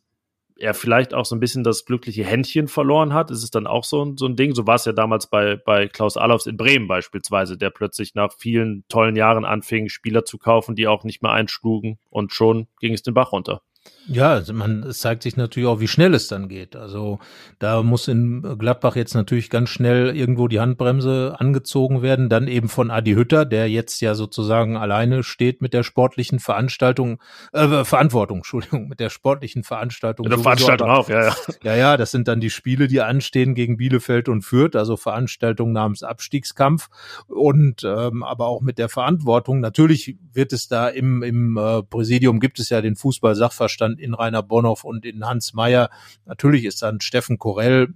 er 0.58 0.74
vielleicht 0.74 1.12
auch 1.12 1.26
so 1.26 1.36
ein 1.36 1.40
bisschen 1.40 1.64
das 1.64 1.84
glückliche 1.84 2.24
Händchen 2.24 2.66
verloren 2.66 3.12
hat. 3.12 3.30
Ist 3.30 3.42
es 3.42 3.50
dann 3.50 3.66
auch 3.66 3.84
so, 3.84 4.14
so 4.16 4.26
ein 4.26 4.36
Ding? 4.36 4.54
So 4.54 4.66
war 4.66 4.76
es 4.76 4.86
ja 4.86 4.92
damals 4.92 5.26
bei, 5.28 5.56
bei 5.56 5.86
Klaus 5.86 6.16
Allofs 6.16 6.46
in 6.46 6.56
Bremen 6.56 6.88
beispielsweise, 6.88 7.58
der 7.58 7.70
plötzlich 7.70 8.14
nach 8.14 8.32
vielen 8.32 8.84
tollen 8.88 9.16
Jahren 9.16 9.44
anfing, 9.44 9.88
Spieler 9.88 10.24
zu 10.24 10.38
kaufen, 10.38 10.74
die 10.74 10.88
auch 10.88 11.04
nicht 11.04 11.22
mehr 11.22 11.32
einschlugen 11.32 11.98
und 12.08 12.32
schon 12.32 12.68
ging 12.80 12.94
es 12.94 13.02
den 13.02 13.14
Bach 13.14 13.32
runter. 13.32 13.60
Ja, 14.08 14.30
also 14.30 14.52
man, 14.52 14.84
es 14.84 15.00
zeigt 15.00 15.22
sich 15.24 15.36
natürlich 15.36 15.68
auch, 15.68 15.80
wie 15.80 15.88
schnell 15.88 16.14
es 16.14 16.28
dann 16.28 16.48
geht. 16.48 16.76
Also 16.76 17.18
da 17.58 17.82
muss 17.82 18.06
in 18.06 18.42
Gladbach 18.58 18.94
jetzt 18.94 19.14
natürlich 19.14 19.50
ganz 19.50 19.68
schnell 19.68 20.16
irgendwo 20.16 20.46
die 20.46 20.60
Handbremse 20.60 21.34
angezogen 21.38 22.02
werden. 22.02 22.28
Dann 22.28 22.46
eben 22.46 22.68
von 22.68 22.90
Adi 22.90 23.14
Hütter, 23.14 23.44
der 23.44 23.68
jetzt 23.68 24.00
ja 24.00 24.14
sozusagen 24.14 24.76
alleine 24.76 25.24
steht 25.24 25.60
mit 25.60 25.72
der 25.72 25.82
sportlichen 25.82 26.38
Veranstaltung, 26.38 27.20
äh, 27.52 27.84
Verantwortung, 27.84 28.38
Entschuldigung, 28.46 28.86
mit 28.86 29.00
der 29.00 29.10
sportlichen 29.10 29.64
Veranstaltung. 29.64 30.24
Mit 30.24 30.32
der 30.32 30.38
Veranstaltung 30.38 30.88
auch, 30.88 31.08
ja, 31.08 31.24
ja. 31.24 31.36
Ja, 31.64 31.74
ja, 31.74 31.96
das 31.96 32.12
sind 32.12 32.28
dann 32.28 32.40
die 32.40 32.50
Spiele, 32.50 32.86
die 32.86 33.00
anstehen 33.00 33.54
gegen 33.54 33.76
Bielefeld 33.76 34.28
und 34.28 34.42
Fürth, 34.42 34.76
also 34.76 34.96
Veranstaltung 34.96 35.72
namens 35.72 36.04
Abstiegskampf 36.04 36.88
und 37.26 37.82
ähm, 37.82 38.22
aber 38.22 38.46
auch 38.46 38.60
mit 38.60 38.78
der 38.78 38.88
Verantwortung. 38.88 39.60
Natürlich 39.60 40.16
wird 40.32 40.52
es 40.52 40.68
da 40.68 40.88
im, 40.88 41.24
im 41.24 41.56
äh, 41.56 41.82
Präsidium 41.82 42.38
gibt 42.38 42.60
es 42.60 42.70
ja 42.70 42.80
den 42.80 42.94
Fußball-Sachverstand 42.94 43.95
in 43.98 44.14
Rainer 44.14 44.42
Bonhoff 44.42 44.84
und 44.84 45.04
in 45.04 45.24
Hans 45.24 45.54
Meyer. 45.54 45.90
Natürlich 46.24 46.64
ist 46.64 46.82
dann 46.82 47.00
Steffen 47.00 47.38
Korell, 47.38 47.94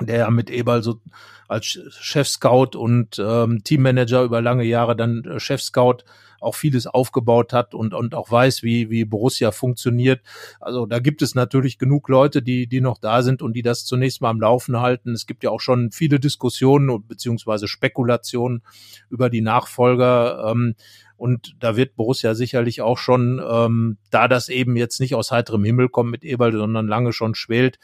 der 0.00 0.18
ja 0.18 0.30
mit 0.30 0.50
Eberl 0.50 0.82
so 0.82 1.00
als 1.48 1.78
Chef-Scout 2.00 2.76
und 2.76 3.18
ähm, 3.18 3.62
Teammanager 3.62 4.22
über 4.22 4.40
lange 4.40 4.64
Jahre 4.64 4.96
dann 4.96 5.24
äh, 5.24 5.38
Chef-Scout 5.38 6.04
auch 6.42 6.54
vieles 6.54 6.86
aufgebaut 6.86 7.52
hat 7.52 7.74
und, 7.74 7.94
und 7.94 8.14
auch 8.14 8.30
weiß, 8.30 8.62
wie, 8.62 8.90
wie 8.90 9.04
Borussia 9.04 9.52
funktioniert. 9.52 10.20
Also 10.60 10.86
da 10.86 10.98
gibt 10.98 11.22
es 11.22 11.34
natürlich 11.34 11.78
genug 11.78 12.08
Leute, 12.08 12.42
die, 12.42 12.66
die 12.66 12.80
noch 12.80 12.98
da 12.98 13.22
sind 13.22 13.42
und 13.42 13.54
die 13.54 13.62
das 13.62 13.84
zunächst 13.84 14.20
mal 14.20 14.30
am 14.30 14.40
Laufen 14.40 14.80
halten. 14.80 15.12
Es 15.12 15.26
gibt 15.26 15.44
ja 15.44 15.50
auch 15.50 15.60
schon 15.60 15.92
viele 15.92 16.18
Diskussionen 16.18 17.06
beziehungsweise 17.06 17.68
Spekulationen 17.68 18.62
über 19.08 19.30
die 19.30 19.40
Nachfolger. 19.40 20.50
Ähm, 20.50 20.74
und 21.22 21.54
da 21.60 21.76
wird 21.76 21.94
Borussia 21.94 22.34
sicherlich 22.34 22.82
auch 22.82 22.98
schon, 22.98 23.40
ähm, 23.48 23.96
da 24.10 24.26
das 24.26 24.48
eben 24.48 24.76
jetzt 24.76 24.98
nicht 24.98 25.14
aus 25.14 25.30
heiterem 25.30 25.62
Himmel 25.62 25.88
kommt 25.88 26.10
mit 26.10 26.24
Eberl, 26.24 26.50
sondern 26.50 26.88
lange 26.88 27.12
schon 27.12 27.36
schwelt, 27.36 27.78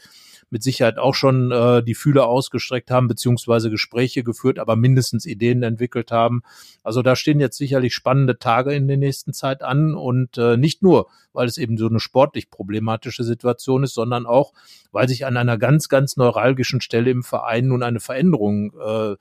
mit 0.49 0.61
Sicherheit 0.61 0.97
auch 0.97 1.15
schon 1.15 1.49
äh, 1.49 1.81
die 1.81 1.95
Fühler 1.95 2.27
ausgestreckt 2.27 2.91
haben, 2.91 3.07
beziehungsweise 3.07 3.69
Gespräche 3.69 4.23
geführt, 4.25 4.59
aber 4.59 4.75
mindestens 4.75 5.25
Ideen 5.25 5.63
entwickelt 5.63 6.11
haben. 6.11 6.41
Also 6.83 7.01
da 7.01 7.15
stehen 7.15 7.39
jetzt 7.39 7.57
sicherlich 7.57 7.95
spannende 7.95 8.39
Tage 8.39 8.73
in 8.73 8.89
der 8.89 8.97
nächsten 8.97 9.31
Zeit 9.31 9.61
an 9.61 9.95
und 9.95 10.37
äh, 10.37 10.57
nicht 10.57 10.83
nur, 10.83 11.07
weil 11.31 11.47
es 11.47 11.57
eben 11.57 11.77
so 11.77 11.87
eine 11.87 12.01
sportlich 12.01 12.49
problematische 12.49 13.23
Situation 13.23 13.83
ist, 13.83 13.93
sondern 13.93 14.25
auch, 14.25 14.51
weil 14.91 15.07
sich 15.07 15.25
an 15.25 15.37
einer 15.37 15.57
ganz, 15.57 15.87
ganz 15.87 16.17
neuralgischen 16.17 16.81
Stelle 16.81 17.09
im 17.09 17.23
Verein 17.23 17.67
nun 17.67 17.83
eine 17.83 18.01
Veränderung 18.01 18.73
äh, 18.85 19.15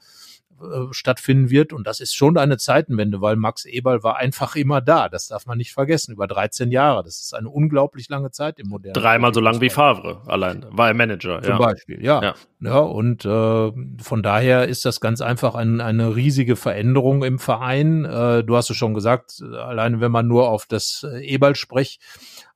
äh, 0.60 0.92
stattfinden 0.92 1.50
wird. 1.50 1.72
Und 1.72 1.86
das 1.86 2.00
ist 2.00 2.14
schon 2.14 2.36
eine 2.36 2.56
Zeitenwende, 2.56 3.20
weil 3.20 3.36
Max 3.36 3.64
Eberl 3.64 4.02
war 4.02 4.16
einfach 4.16 4.56
immer 4.56 4.80
da. 4.80 5.08
Das 5.08 5.28
darf 5.28 5.46
man 5.46 5.58
nicht 5.58 5.72
vergessen. 5.72 6.12
Über 6.12 6.26
13 6.26 6.70
Jahre. 6.70 7.02
Das 7.04 7.20
ist 7.20 7.34
eine 7.34 7.48
unglaublich 7.48 8.08
lange 8.08 8.30
Zeit 8.30 8.58
im 8.58 8.68
modernen. 8.68 8.94
Dreimal 8.94 9.34
so 9.34 9.40
lang 9.40 9.60
wie 9.60 9.70
Favre 9.70 10.22
allein. 10.26 10.66
War 10.70 10.88
er 10.88 10.94
Manager. 10.94 11.42
Zum 11.42 11.52
ja. 11.52 11.58
Beispiel, 11.58 12.04
ja. 12.04 12.22
ja. 12.22 12.34
ja 12.60 12.78
und 12.78 13.24
äh, 13.24 13.72
von 14.02 14.22
daher 14.22 14.68
ist 14.68 14.84
das 14.84 15.00
ganz 15.00 15.20
einfach 15.20 15.54
ein, 15.54 15.80
eine 15.80 16.16
riesige 16.16 16.56
Veränderung 16.56 17.22
im 17.24 17.38
Verein. 17.38 18.04
Äh, 18.04 18.44
du 18.44 18.56
hast 18.56 18.70
es 18.70 18.76
schon 18.76 18.94
gesagt, 18.94 19.42
alleine 19.42 20.00
wenn 20.00 20.12
man 20.12 20.26
nur 20.26 20.48
auf 20.48 20.66
das 20.66 21.06
äh, 21.08 21.24
Eberl-Sprech 21.24 21.98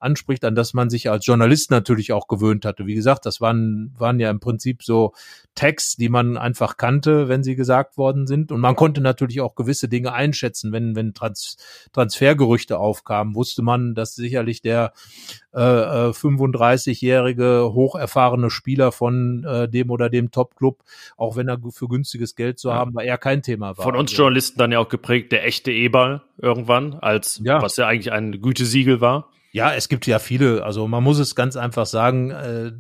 anspricht, 0.03 0.45
an 0.45 0.55
das 0.55 0.75
man 0.75 0.91
sich 0.91 1.11
als 1.11 1.27
Journalist 1.27 1.71
natürlich 1.71 2.13
auch 2.13 2.29
gewöhnt 2.29 2.65
hatte. 2.65 2.87
Wie 2.87 2.95
gesagt, 2.95 3.27
das 3.27 3.41
waren, 3.41 3.95
waren 3.99 4.21
ja 4.21 4.31
im 4.31 4.41
Prinzip 4.41 4.83
so 4.83 5.13
Tags, 5.55 5.97
die 5.97 6.09
man 6.09 6.37
einfach 6.37 6.77
kannte, 6.77 7.29
wenn 7.29 7.43
sie 7.43 7.57
gesagt 7.57 7.99
worden 7.99 8.27
sind. 8.27 8.53
Und 8.53 8.61
man 8.61 8.75
konnte 8.75 9.01
natürlich 9.01 9.41
auch 9.41 9.55
gewisse 9.55 9.89
Dinge 9.89 10.13
einschätzen. 10.13 10.73
Wenn, 10.73 10.97
wenn 10.97 11.15
Trans 11.15 11.57
Transfergerüchte 11.93 12.79
aufkamen, 12.79 13.35
wusste 13.35 13.63
man, 13.63 13.95
dass 13.95 14.15
sicherlich 14.15 14.63
der 14.63 14.93
äh, 15.53 15.59
35-jährige 15.59 17.67
äh, 17.69 17.73
hocherfahrene 17.73 18.51
Spieler 18.51 18.93
von 18.93 19.45
äh, 19.45 19.69
dem 19.69 19.91
oder 19.91 20.09
dem 20.09 20.31
Top-Club, 20.31 20.83
auch 21.17 21.37
wenn 21.37 21.49
er 21.49 21.59
für 21.71 21.89
günstiges 21.89 22.35
Geld 22.35 22.59
zu 22.59 22.73
haben, 22.73 22.95
war 22.95 23.05
eher 23.05 23.19
kein 23.19 23.43
Thema 23.43 23.77
war. 23.77 23.85
Von 23.85 23.97
uns 23.97 24.17
Journalisten 24.17 24.59
dann 24.59 24.73
ja 24.73 24.79
auch 24.79 24.89
geprägt, 24.89 25.33
der 25.33 25.47
echte 25.47 25.71
Eberl 25.71 26.23
irgendwann, 26.39 26.95
als 26.95 27.41
ja. 27.45 27.63
was 27.63 27.77
ja 27.77 27.87
eigentlich 27.87 28.13
ein 28.13 28.41
Gütesiegel 28.41 29.01
war. 29.01 29.29
Ja, 29.55 29.75
es 29.75 29.91
gibt 29.91 30.07
ja 30.07 30.19
viele, 30.19 30.65
also 30.65 30.89
man 30.89 31.05
muss 31.05 31.19
es 31.19 31.35
ganz 31.35 31.57
einfach 31.57 31.85
sagen, 31.85 32.31
äh, 32.31 32.73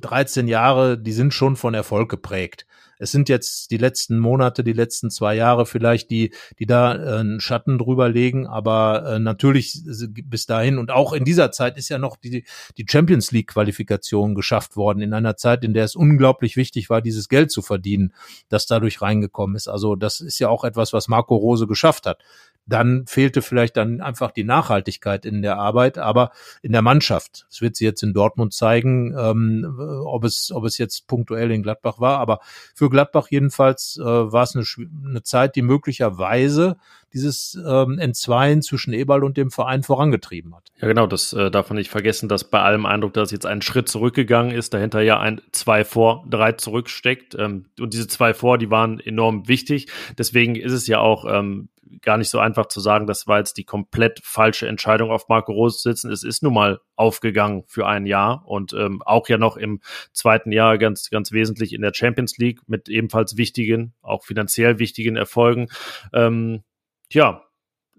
13 0.00 0.48
Jahre, 0.48 0.98
die 0.98 1.12
sind 1.12 1.32
schon 1.32 1.54
von 1.54 1.72
Erfolg 1.72 2.10
geprägt. 2.10 2.66
Es 2.98 3.12
sind 3.12 3.28
jetzt 3.28 3.70
die 3.70 3.76
letzten 3.76 4.18
Monate, 4.18 4.64
die 4.64 4.72
letzten 4.72 5.10
zwei 5.10 5.36
Jahre 5.36 5.66
vielleicht, 5.66 6.10
die, 6.10 6.34
die 6.58 6.66
da 6.66 6.94
äh, 6.94 7.20
einen 7.20 7.40
Schatten 7.40 7.78
drüber 7.78 8.08
legen, 8.08 8.48
aber 8.48 9.04
äh, 9.06 9.18
natürlich 9.20 9.82
bis 9.84 10.46
dahin 10.46 10.78
und 10.78 10.90
auch 10.90 11.12
in 11.12 11.24
dieser 11.24 11.52
Zeit 11.52 11.76
ist 11.76 11.88
ja 11.90 11.98
noch 11.98 12.16
die, 12.16 12.44
die 12.76 12.86
Champions 12.88 13.30
League 13.30 13.48
Qualifikation 13.48 14.34
geschafft 14.34 14.76
worden, 14.76 15.00
in 15.00 15.12
einer 15.12 15.36
Zeit, 15.36 15.62
in 15.62 15.74
der 15.74 15.84
es 15.84 15.94
unglaublich 15.94 16.56
wichtig 16.56 16.90
war, 16.90 17.02
dieses 17.02 17.28
Geld 17.28 17.52
zu 17.52 17.62
verdienen, 17.62 18.12
das 18.48 18.66
dadurch 18.66 19.00
reingekommen 19.00 19.54
ist. 19.54 19.68
Also 19.68 19.94
das 19.94 20.20
ist 20.20 20.40
ja 20.40 20.48
auch 20.48 20.64
etwas, 20.64 20.92
was 20.92 21.06
Marco 21.06 21.36
Rose 21.36 21.68
geschafft 21.68 22.06
hat 22.06 22.18
dann 22.66 23.06
fehlte 23.06 23.42
vielleicht 23.42 23.76
dann 23.76 24.00
einfach 24.00 24.30
die 24.30 24.44
Nachhaltigkeit 24.44 25.26
in 25.26 25.42
der 25.42 25.58
Arbeit, 25.58 25.98
aber 25.98 26.30
in 26.62 26.72
der 26.72 26.82
Mannschaft. 26.82 27.46
Es 27.50 27.60
wird 27.60 27.76
sie 27.76 27.84
jetzt 27.84 28.02
in 28.02 28.12
Dortmund 28.12 28.54
zeigen, 28.54 29.14
ähm, 29.16 29.78
ob 30.06 30.24
es 30.24 30.50
ob 30.52 30.64
es 30.64 30.78
jetzt 30.78 31.06
punktuell 31.06 31.50
in 31.50 31.62
Gladbach 31.62 32.00
war, 32.00 32.18
aber 32.18 32.40
für 32.74 32.90
Gladbach 32.90 33.28
jedenfalls 33.30 33.98
äh, 34.00 34.04
war 34.04 34.42
es 34.42 34.56
eine, 34.56 34.64
eine 35.08 35.22
Zeit, 35.22 35.56
die 35.56 35.62
möglicherweise 35.62 36.76
dieses 37.14 37.56
ähm, 37.64 37.98
Entzweien 37.98 38.60
zwischen 38.60 38.92
Eberl 38.92 39.22
und 39.22 39.36
dem 39.36 39.52
Verein 39.52 39.84
vorangetrieben 39.84 40.54
hat. 40.54 40.72
Ja, 40.80 40.88
genau, 40.88 41.06
das 41.06 41.32
äh, 41.32 41.50
darf 41.50 41.70
man 41.70 41.78
nicht 41.78 41.90
vergessen, 41.90 42.28
dass 42.28 42.42
bei 42.42 42.60
allem 42.60 42.86
Eindruck, 42.86 43.14
dass 43.14 43.30
jetzt 43.30 43.46
ein 43.46 43.62
Schritt 43.62 43.88
zurückgegangen 43.88 44.52
ist, 44.52 44.74
dahinter 44.74 45.00
ja 45.00 45.20
ein 45.20 45.40
zwei 45.52 45.84
vor, 45.84 46.24
drei 46.28 46.52
zurücksteckt. 46.52 47.36
Ähm, 47.38 47.66
und 47.78 47.94
diese 47.94 48.08
zwei 48.08 48.34
vor, 48.34 48.58
die 48.58 48.70
waren 48.70 48.98
enorm 48.98 49.46
wichtig. 49.46 49.86
Deswegen 50.18 50.56
ist 50.56 50.72
es 50.72 50.88
ja 50.88 50.98
auch 50.98 51.24
ähm, 51.28 51.68
gar 52.02 52.16
nicht 52.16 52.30
so 52.30 52.38
einfach 52.38 52.66
zu 52.66 52.80
sagen, 52.80 53.06
das 53.06 53.26
war 53.26 53.38
jetzt 53.38 53.56
die 53.56 53.64
komplett 53.64 54.20
falsche 54.22 54.66
Entscheidung, 54.68 55.10
auf 55.10 55.28
Marco 55.28 55.52
Rose 55.52 55.78
zu 55.78 55.90
sitzen. 55.90 56.10
Es 56.10 56.22
ist 56.22 56.42
nun 56.42 56.54
mal 56.54 56.80
aufgegangen 56.96 57.64
für 57.66 57.86
ein 57.86 58.06
Jahr 58.06 58.44
und 58.46 58.72
ähm, 58.72 59.02
auch 59.02 59.28
ja 59.28 59.38
noch 59.38 59.56
im 59.56 59.80
zweiten 60.12 60.52
Jahr 60.52 60.78
ganz, 60.78 61.10
ganz 61.10 61.32
wesentlich 61.32 61.72
in 61.72 61.82
der 61.82 61.92
Champions 61.94 62.38
League 62.38 62.60
mit 62.66 62.88
ebenfalls 62.88 63.36
wichtigen, 63.36 63.94
auch 64.02 64.24
finanziell 64.24 64.78
wichtigen 64.78 65.16
Erfolgen. 65.16 65.68
Ähm, 66.12 66.62
ja, 67.10 67.43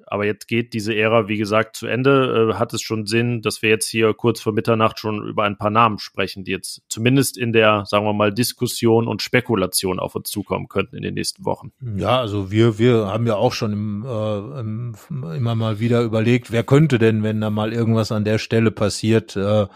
aber 0.08 0.26
jetzt 0.26 0.48
geht 0.48 0.74
diese 0.74 0.96
Ära, 0.96 1.28
wie 1.28 1.38
gesagt, 1.38 1.76
zu 1.76 1.88
Ende. 1.88 2.52
Äh, 2.52 2.56
hat 2.56 2.74
es 2.74 2.82
schon 2.82 3.06
Sinn, 3.06 3.42
dass 3.42 3.62
wir 3.62 3.70
jetzt 3.70 3.88
hier 3.90 4.14
kurz 4.14 4.42
vor 4.42 4.54
Mitternacht 4.54 5.00
schon 5.00 5.28
über 5.28 5.44
ein 5.44 5.58
paar 5.58 5.70
Namen 5.70 6.00
sprechen, 6.00 6.44
die 6.44 6.52
jetzt 6.52 6.82
zumindest 6.90 7.38
in 7.38 7.54
der, 7.54 7.86
sagen 7.86 8.06
wir 8.06 8.14
mal, 8.14 8.34
Diskussion 8.34 9.08
und 9.08 9.22
Spekulation 9.22 10.00
auf 10.00 10.16
uns 10.16 10.30
zukommen 10.30 10.68
könnten 10.68 10.96
in 10.96 11.02
den 11.02 11.14
nächsten 11.14 11.46
Wochen? 11.46 11.72
Ja, 11.98 12.20
also 12.20 12.52
wir, 12.52 12.78
wir 12.78 13.08
haben 13.08 13.28
ja 13.28 13.36
auch 13.36 13.54
schon 13.54 13.74
im, 13.74 14.06
äh, 14.06 14.60
im, 14.60 14.96
immer 15.10 15.56
mal 15.56 15.80
wieder 15.80 16.02
überlegt, 16.02 16.52
wer 16.52 16.64
könnte 16.64 17.00
denn, 17.00 17.24
wenn 17.24 17.42
da 17.42 17.50
mal 17.50 17.74
irgendwas 17.74 18.12
an 18.12 18.26
der 18.26 18.38
Stelle 18.38 18.72
passiert, 18.72 19.36
äh, 19.36 19.68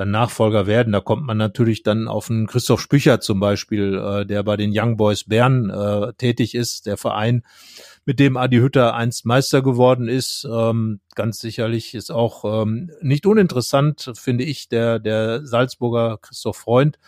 dann 0.00 0.10
Nachfolger 0.10 0.66
werden. 0.66 0.92
Da 0.92 1.00
kommt 1.00 1.26
man 1.26 1.36
natürlich 1.36 1.82
dann 1.82 2.08
auf 2.08 2.30
einen 2.30 2.46
Christoph 2.46 2.80
Spücher 2.80 3.20
zum 3.20 3.38
Beispiel, 3.38 3.94
äh, 3.94 4.24
der 4.24 4.42
bei 4.42 4.56
den 4.56 4.72
Young 4.74 4.96
Boys 4.96 5.24
Bern 5.24 5.68
äh, 5.68 6.12
tätig 6.14 6.54
ist, 6.54 6.86
der 6.86 6.96
Verein 6.96 7.42
mit 8.04 8.18
dem 8.18 8.36
Adi 8.36 8.58
Hütter 8.58 8.94
einst 8.94 9.26
Meister 9.26 9.62
geworden 9.62 10.08
ist. 10.08 10.46
Ähm, 10.50 11.00
ganz 11.14 11.38
sicherlich 11.38 11.94
ist 11.94 12.10
auch 12.10 12.62
ähm, 12.62 12.90
nicht 13.00 13.26
uninteressant, 13.26 14.12
finde 14.14 14.44
ich, 14.44 14.68
der, 14.68 14.98
der 14.98 15.44
Salzburger 15.46 16.18
Christoph 16.20 16.56
Freund, 16.56 16.98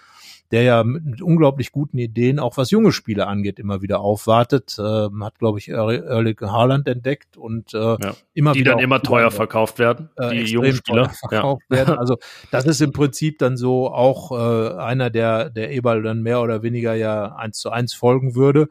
der 0.52 0.62
ja 0.62 0.84
mit 0.84 1.22
unglaublich 1.22 1.72
guten 1.72 1.96
Ideen, 1.96 2.38
auch 2.38 2.58
was 2.58 2.70
junge 2.70 2.92
Spiele 2.92 3.26
angeht, 3.26 3.58
immer 3.58 3.80
wieder 3.80 4.00
aufwartet. 4.00 4.76
Ähm, 4.78 5.24
hat, 5.24 5.38
glaube 5.38 5.58
ich, 5.58 5.70
Erling 5.70 6.38
Haaland 6.40 6.86
entdeckt 6.86 7.38
und 7.38 7.72
äh, 7.72 7.78
ja. 7.78 8.14
immer 8.34 8.52
die 8.52 8.60
wieder 8.60 8.72
dann 8.72 8.80
immer 8.80 9.02
teuer 9.02 9.30
verkauft 9.30 9.78
werden, 9.78 10.10
äh, 10.16 10.30
die 10.30 10.52
jungen 10.52 10.74
Spieler. 10.74 11.08
Verkauft 11.08 11.62
ja. 11.70 11.76
werden. 11.76 11.98
Also 12.02 12.16
das 12.50 12.64
ist 12.66 12.80
im 12.80 12.92
Prinzip 12.92 13.38
dann 13.38 13.56
so 13.56 13.88
auch 13.88 14.32
äh, 14.32 14.74
einer, 14.76 15.08
der 15.08 15.50
der 15.50 15.70
Eberl 15.70 16.02
dann 16.02 16.22
mehr 16.22 16.40
oder 16.42 16.62
weniger 16.62 16.94
ja 16.94 17.36
eins 17.36 17.58
zu 17.58 17.70
eins 17.70 17.94
folgen 17.94 18.34
würde. 18.34 18.68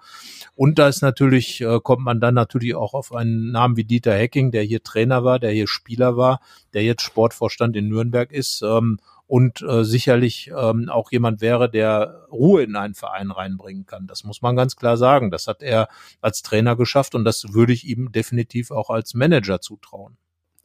Und 0.56 0.78
da 0.78 0.88
ist 0.88 1.02
natürlich, 1.02 1.62
äh, 1.62 1.80
kommt 1.82 2.04
man 2.04 2.20
dann 2.20 2.34
natürlich 2.34 2.76
auch 2.76 2.94
auf 2.94 3.14
einen 3.14 3.52
Namen 3.52 3.78
wie 3.78 3.86
Dieter 3.86 4.14
Hecking, 4.14 4.52
der 4.52 4.64
hier 4.64 4.84
Trainer 4.84 5.24
war, 5.24 5.40
der 5.40 5.52
hier 5.52 5.68
Spieler 5.68 6.18
war, 6.18 6.42
der 6.74 6.84
jetzt 6.84 7.02
Sportvorstand 7.04 7.76
in 7.76 7.88
Nürnberg 7.88 8.32
ist. 8.32 8.62
Ähm, 8.62 9.00
und 9.32 9.62
äh, 9.62 9.86
sicherlich 9.86 10.52
ähm, 10.54 10.90
auch 10.90 11.10
jemand 11.10 11.40
wäre, 11.40 11.72
der 11.72 12.28
Ruhe 12.30 12.64
in 12.64 12.76
einen 12.76 12.96
Verein 12.96 13.32
reinbringen 13.32 13.86
kann. 13.86 14.06
Das 14.06 14.26
muss 14.26 14.42
man 14.42 14.58
ganz 14.58 14.76
klar 14.76 14.98
sagen. 14.98 15.32
Das 15.32 15.48
hat 15.48 15.64
er 15.64 15.88
als 16.20 16.42
Trainer 16.42 16.76
geschafft 16.76 17.16
und 17.16 17.24
das 17.24 17.54
würde 17.54 17.72
ich 17.72 17.88
ihm 17.88 18.12
definitiv 18.12 18.72
auch 18.72 18.90
als 18.90 19.14
Manager 19.14 19.62
zutrauen. 19.62 20.18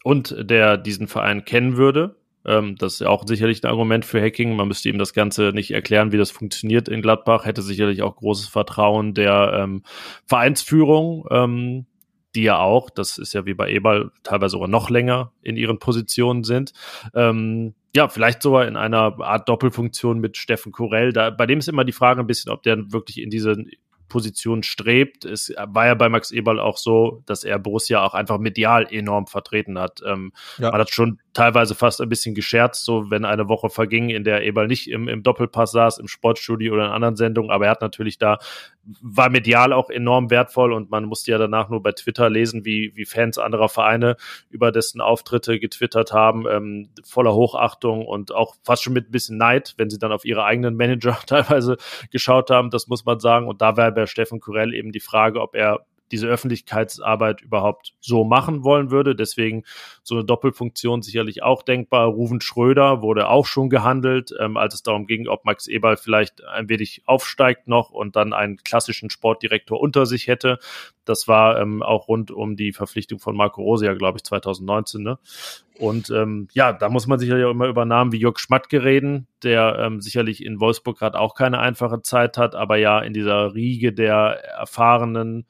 Und 0.03 0.35
der 0.41 0.79
diesen 0.79 1.07
Verein 1.07 1.45
kennen 1.45 1.77
würde, 1.77 2.17
ähm, 2.45 2.75
das 2.77 2.95
ist 2.95 3.03
auch 3.07 3.25
sicherlich 3.25 3.63
ein 3.63 3.71
Argument 3.71 4.05
für 4.05 4.21
Hacking. 4.21 4.57
Man 4.57 4.67
müsste 4.67 4.89
ihm 4.89 4.99
das 4.99 5.13
Ganze 5.13 5.53
nicht 5.55 5.71
erklären, 5.71 6.11
wie 6.11 6.19
das 6.19 6.33
funktioniert 6.33 6.89
in 6.89 7.03
Gladbach. 7.03 7.45
Hätte 7.45 7.63
sicherlich 7.63 8.03
auch 8.03 8.17
großes 8.17 8.49
Vertrauen 8.49 9.15
der 9.15 9.61
ähm, 9.63 9.85
Vereinsführung. 10.27 11.25
Ähm, 11.31 11.87
die 12.37 12.43
ja 12.43 12.59
auch, 12.59 12.91
das 12.91 13.19
ist 13.19 13.33
ja 13.33 13.47
wie 13.47 13.55
bei 13.55 13.71
Eberl, 13.71 14.13
teilweise 14.23 14.53
sogar 14.53 14.69
noch 14.69 14.91
länger 14.91 15.33
in 15.43 15.57
ihren 15.57 15.79
Positionen 15.79 16.45
sind. 16.45 16.73
Ähm, 17.15 17.75
ja, 17.95 18.09
vielleicht 18.09 18.43
sogar 18.43 18.69
in 18.69 18.77
einer 18.77 19.19
Art 19.21 19.49
Doppelfunktion 19.49 20.19
mit 20.21 20.37
Steffen 20.37 20.71
Korell. 20.71 21.13
Da, 21.13 21.31
bei 21.31 21.47
dem 21.47 21.59
ist 21.59 21.69
immer 21.69 21.85
die 21.85 21.93
Frage 21.93 22.21
ein 22.21 22.27
bisschen, 22.27 22.53
ob 22.53 22.63
der 22.63 22.93
wirklich 22.93 23.21
in 23.21 23.31
diese 23.31 23.57
Position 24.09 24.63
strebt. 24.63 25.25
Es 25.25 25.53
war 25.67 25.87
ja 25.87 25.95
bei 25.95 26.09
Max 26.09 26.31
Eberl 26.31 26.61
auch 26.61 26.77
so, 26.77 27.23
dass 27.27 27.43
er 27.43 27.59
Borussia 27.59 28.05
auch 28.05 28.15
einfach 28.15 28.39
medial 28.39 28.87
enorm 28.91 29.27
vertreten 29.27 29.79
hat. 29.79 30.01
Ähm, 30.07 30.33
ja. 30.59 30.71
Man 30.71 30.81
hat 30.81 30.91
schon 30.91 31.21
teilweise 31.37 31.75
fast 31.75 32.01
ein 32.01 32.09
bisschen 32.09 32.35
gescherzt, 32.35 32.87
so 32.87 33.11
wenn 33.11 33.27
eine 33.27 33.47
Woche 33.47 33.69
verging, 33.69 34.09
in 34.09 34.25
der 34.25 34.43
Eberl 34.43 34.69
nicht 34.69 34.91
im, 34.91 35.07
im 35.07 35.23
Doppelpass 35.23 35.71
saß, 35.71 35.99
im 35.99 36.09
Sportstudio 36.09 36.73
oder 36.73 36.87
in 36.87 36.93
anderen 36.93 37.17
Sendungen, 37.17 37.51
aber 37.51 37.67
er 37.67 37.73
hat 37.73 37.83
natürlich 37.83 38.17
da, 38.17 38.39
war 39.03 39.29
medial 39.29 39.75
auch 39.75 39.91
enorm 39.91 40.31
wertvoll 40.31 40.73
und 40.73 40.91
man 40.91 41.05
musste 41.05 41.33
ja 41.33 41.37
danach 41.37 41.69
nur 41.69 41.83
bei 41.83 41.93
Twitter 41.93 42.31
lesen, 42.31 42.65
wie, 42.65 42.93
wie 42.95 43.05
Fans 43.05 43.37
anderer 43.37 43.69
Vereine 43.69 44.17
über 44.49 44.73
dessen 44.73 45.03
Auftritte 45.03 45.61
getwittert 45.61 46.11
haben, 46.11 46.47
ähm, 46.51 46.89
voller 47.05 47.35
Hochachtung 47.35 48.07
und 48.07 48.33
auch 48.33 48.55
fast 48.63 48.83
schon 48.83 48.95
mit 48.95 49.09
ein 49.09 49.13
bisschen 49.13 49.37
Neid, 49.37 49.75
wenn 49.77 49.91
sie 49.91 49.99
dann 49.99 50.13
auf 50.13 50.25
ihre 50.25 50.45
eigenen 50.45 50.75
Manager 50.75 51.19
teilweise 51.27 51.77
geschaut 52.11 52.49
haben, 52.49 52.71
das 52.71 52.89
muss 52.89 53.05
man 53.05 53.21
sagen. 53.21 53.47
Und 53.47 53.61
da 53.61 53.77
wäre 53.77 53.93
bei 53.93 54.07
Steffen 54.07 54.41
Kurell 54.41 54.73
eben 54.73 54.91
die 54.91 55.01
Frage, 55.01 55.43
ob 55.43 55.55
er 55.55 55.85
diese 56.13 56.27
Öffentlichkeitsarbeit 56.29 57.43
überhaupt 57.43 57.95
so 58.01 58.25
machen 58.25 58.65
wollen 58.65 58.91
würde. 58.91 59.15
Deswegen 59.15 59.65
so 60.03 60.15
eine 60.15 60.25
Doppelfunktion 60.25 61.03
sicherlich 61.03 61.43
auch 61.43 61.63
denkbar. 61.63 62.07
Ruven 62.07 62.41
Schröder 62.41 63.03
wurde 63.03 63.29
auch 63.29 63.47
schon 63.47 63.71
gehandelt, 63.71 64.33
ähm, 64.39 64.57
als 64.57 64.75
es 64.75 64.83
darum 64.83 65.07
ging, 65.07 65.29
ob 65.29 65.45
Max 65.45 65.67
Eberl 65.67 65.97
vielleicht 65.97 66.45
ein 66.45 66.69
wenig 66.69 67.03
aufsteigt 67.07 67.69
noch 67.69 67.91
und 67.91 68.17
dann 68.17 68.33
einen 68.33 68.59
klassischen 68.59 69.11
Sportdirektor 69.11 69.81
unter 69.81 70.07
sich 70.07 70.27
hätte. 70.27 70.59
Das 71.05 71.29
war 71.29 71.61
ähm, 71.61 71.83
auch 71.83 72.09
rund 72.09 72.31
um 72.31 72.57
die 72.57 72.73
Verpflichtung 72.73 73.19
von 73.19 73.37
Marco 73.37 73.63
Rosia, 73.63 73.95
glaube 73.95 74.19
ich, 74.19 74.25
2019. 74.25 75.03
Ne? 75.03 75.19
Und 75.79 76.11
ähm, 76.11 76.49
ja, 76.53 76.73
da 76.73 76.89
muss 76.89 77.07
man 77.07 77.19
sicherlich 77.19 77.45
auch 77.45 77.51
immer 77.51 77.67
über 77.67 77.85
Namen 77.85 78.13
wie 78.13 78.19
Jörg 78.19 78.39
Schmatke 78.39 78.83
reden, 78.83 79.27
der 79.43 79.79
ähm, 79.79 80.01
sicherlich 80.01 80.45
in 80.45 80.61
Wolfsburg 80.61 80.99
gerade 80.99 81.19
auch 81.19 81.35
keine 81.35 81.59
einfache 81.59 82.03
Zeit 82.03 82.39
hat, 82.39 82.55
aber 82.55 82.77
ja 82.77 83.01
in 83.01 83.13
dieser 83.13 83.55
Riege 83.55 83.93
der 83.93 84.43
erfahrenen 84.59 85.47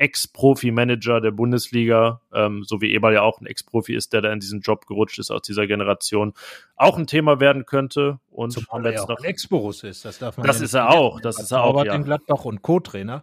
Ex-Profi-Manager 0.00 1.20
der 1.20 1.30
Bundesliga, 1.30 2.22
ähm, 2.32 2.64
so 2.64 2.80
wie 2.80 2.94
Eberl 2.94 3.12
ja 3.12 3.22
auch 3.22 3.40
ein 3.40 3.46
Ex-Profi 3.46 3.94
ist, 3.94 4.14
der 4.14 4.22
da 4.22 4.32
in 4.32 4.40
diesen 4.40 4.60
Job 4.60 4.86
gerutscht 4.86 5.18
ist 5.18 5.30
aus 5.30 5.42
dieser 5.42 5.66
Generation, 5.66 6.32
auch 6.74 6.96
ein 6.96 7.06
Thema 7.06 7.38
werden 7.38 7.66
könnte. 7.66 8.18
Und 8.30 8.52
Zumal 8.52 8.86
er 8.86 8.92
ja 8.94 9.02
auch 9.02 9.08
noch, 9.08 9.18
ein 9.18 9.24
Ex-Borus 9.24 9.84
ist, 9.84 10.06
das 10.06 10.18
darf 10.18 10.38
man 10.38 10.46
Das 10.46 10.58
ja 10.58 10.64
ist 10.64 10.74
er 10.74 10.88
auch, 10.88 11.20
das 11.20 11.38
ist 11.38 11.50
er 11.50 11.62
auch, 11.64 11.84
ja. 11.84 11.94
in 11.94 12.04
Gladbach 12.04 12.46
und 12.46 12.62
Co-Trainer. 12.62 13.22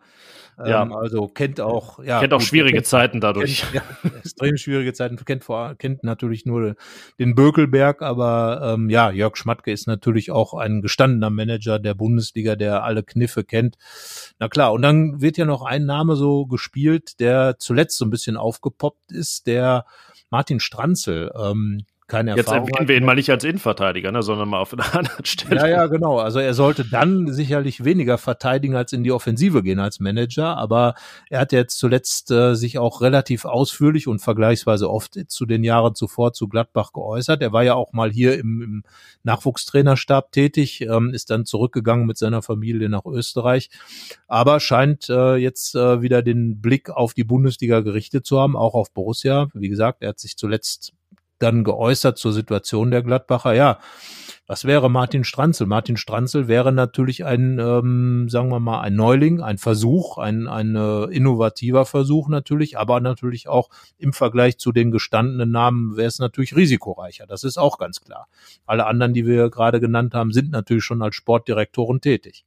Ja. 0.57 0.81
Ähm, 0.81 0.93
also 0.93 1.27
kennt 1.27 1.61
auch, 1.61 2.03
ja. 2.03 2.19
Kennt 2.19 2.33
auch 2.33 2.39
gut, 2.39 2.47
schwierige 2.47 2.77
kennt, 2.77 2.87
Zeiten 2.87 3.21
dadurch. 3.21 3.61
Kennt, 3.71 3.85
ja, 4.03 4.09
extrem 4.17 4.57
schwierige 4.57 4.93
Zeiten. 4.93 5.17
Kennt, 5.23 5.43
vor, 5.43 5.75
kennt 5.75 6.03
natürlich 6.03 6.45
nur 6.45 6.75
den 7.19 7.35
Bökelberg, 7.35 8.01
aber 8.01 8.73
ähm, 8.73 8.89
ja, 8.89 9.11
Jörg 9.11 9.37
Schmatke 9.37 9.71
ist 9.71 9.85
natürlich 9.85 10.31
auch 10.31 10.55
ein 10.55 10.81
gestandener 10.81 11.29
Manager 11.29 11.77
der 11.77 11.93
Bundesliga, 11.93 12.55
der 12.55 12.83
alle 12.83 13.03
Kniffe 13.03 13.43
kennt. 13.43 13.77
Na 14.39 14.49
klar, 14.49 14.73
und 14.73 14.81
dann 14.81 15.21
wird 15.21 15.37
ja 15.37 15.45
noch 15.45 15.61
ein 15.61 15.85
Name 15.85 16.15
so 16.15 16.47
gespielt, 16.47 17.19
der 17.19 17.59
zuletzt 17.59 17.97
so 17.97 18.05
ein 18.05 18.09
bisschen 18.09 18.35
aufgepoppt 18.35 19.11
ist, 19.11 19.45
der 19.45 19.85
Martin 20.31 20.59
Stranzel. 20.59 21.31
Ähm, 21.39 21.85
keine 22.07 22.31
Erfahrung. 22.31 22.65
Jetzt 22.65 22.73
erwähnen 22.75 22.87
wir 22.87 22.97
ihn 22.97 23.05
mal 23.05 23.15
nicht 23.15 23.29
als 23.29 23.43
Innenverteidiger, 23.43 24.11
ne, 24.11 24.23
sondern 24.23 24.47
mal 24.49 24.59
auf 24.59 24.73
einer 24.73 24.95
anderen 24.95 25.25
Stelle. 25.25 25.57
Ja, 25.57 25.67
ja, 25.67 25.87
genau. 25.87 26.19
Also 26.19 26.39
er 26.39 26.53
sollte 26.53 26.85
dann 26.85 27.31
sicherlich 27.31 27.83
weniger 27.83 28.17
verteidigen 28.17 28.75
als 28.75 28.93
in 28.93 29.03
die 29.03 29.11
Offensive 29.11 29.61
gehen 29.61 29.79
als 29.79 29.99
Manager, 29.99 30.57
aber 30.57 30.95
er 31.29 31.41
hat 31.41 31.51
jetzt 31.51 31.77
zuletzt 31.77 32.31
äh, 32.31 32.55
sich 32.55 32.77
auch 32.77 33.01
relativ 33.01 33.45
ausführlich 33.45 34.07
und 34.07 34.19
vergleichsweise 34.19 34.89
oft 34.89 35.17
zu 35.27 35.45
den 35.45 35.63
Jahren 35.63 35.95
zuvor 35.95 36.33
zu 36.33 36.47
Gladbach 36.47 36.93
geäußert. 36.93 37.41
Er 37.41 37.51
war 37.51 37.63
ja 37.63 37.73
auch 37.73 37.93
mal 37.93 38.11
hier 38.11 38.39
im, 38.39 38.61
im 38.61 38.83
Nachwuchstrainerstab 39.23 40.31
tätig, 40.31 40.81
ähm, 40.81 41.13
ist 41.13 41.29
dann 41.29 41.45
zurückgegangen 41.45 42.05
mit 42.05 42.17
seiner 42.17 42.41
Familie 42.41 42.89
nach 42.89 43.05
Österreich, 43.05 43.69
aber 44.27 44.59
scheint 44.59 45.09
äh, 45.09 45.35
jetzt 45.35 45.75
äh, 45.75 46.01
wieder 46.01 46.21
den 46.21 46.61
Blick 46.61 46.89
auf 46.89 47.13
die 47.13 47.25
Bundesliga 47.25 47.81
gerichtet 47.81 48.25
zu 48.25 48.39
haben, 48.39 48.55
auch 48.55 48.73
auf 48.75 48.93
Borussia. 48.93 49.47
Wie 49.53 49.69
gesagt, 49.69 50.01
er 50.01 50.09
hat 50.09 50.19
sich 50.19 50.37
zuletzt 50.37 50.93
dann 51.39 51.63
geäußert 51.63 52.17
zur 52.17 52.33
Situation 52.33 52.91
der 52.91 53.03
Gladbacher. 53.03 53.53
Ja, 53.53 53.79
was 54.49 54.63
wäre 54.63 54.89
Martin 54.89 55.25
Stranzel? 55.25 55.67
Martin 55.67 55.97
Stranzel 55.97 56.47
wäre 56.47 56.71
natürlich 56.71 57.25
ein, 57.25 57.59
ähm, 57.59 58.29
sagen 58.29 58.49
wir 58.49 58.61
mal, 58.61 58.79
ein 58.79 58.95
Neuling, 58.95 59.41
ein 59.41 59.57
Versuch, 59.57 60.17
ein, 60.17 60.47
ein 60.47 60.73
äh, 60.77 61.03
innovativer 61.05 61.85
Versuch 61.85 62.29
natürlich, 62.29 62.77
aber 62.77 63.01
natürlich 63.01 63.49
auch 63.49 63.69
im 63.97 64.13
Vergleich 64.13 64.57
zu 64.57 64.71
den 64.71 64.91
gestandenen 64.91 65.51
Namen 65.51 65.97
wäre 65.97 66.07
es 66.07 66.19
natürlich 66.19 66.55
risikoreicher. 66.55 67.27
Das 67.27 67.43
ist 67.43 67.57
auch 67.57 67.77
ganz 67.77 67.99
klar. 67.99 68.29
Alle 68.65 68.85
anderen, 68.85 69.13
die 69.13 69.25
wir 69.25 69.49
gerade 69.49 69.81
genannt 69.81 70.13
haben, 70.13 70.31
sind 70.31 70.51
natürlich 70.51 70.85
schon 70.85 71.01
als 71.01 71.15
Sportdirektoren 71.15 71.99
tätig. 71.99 72.45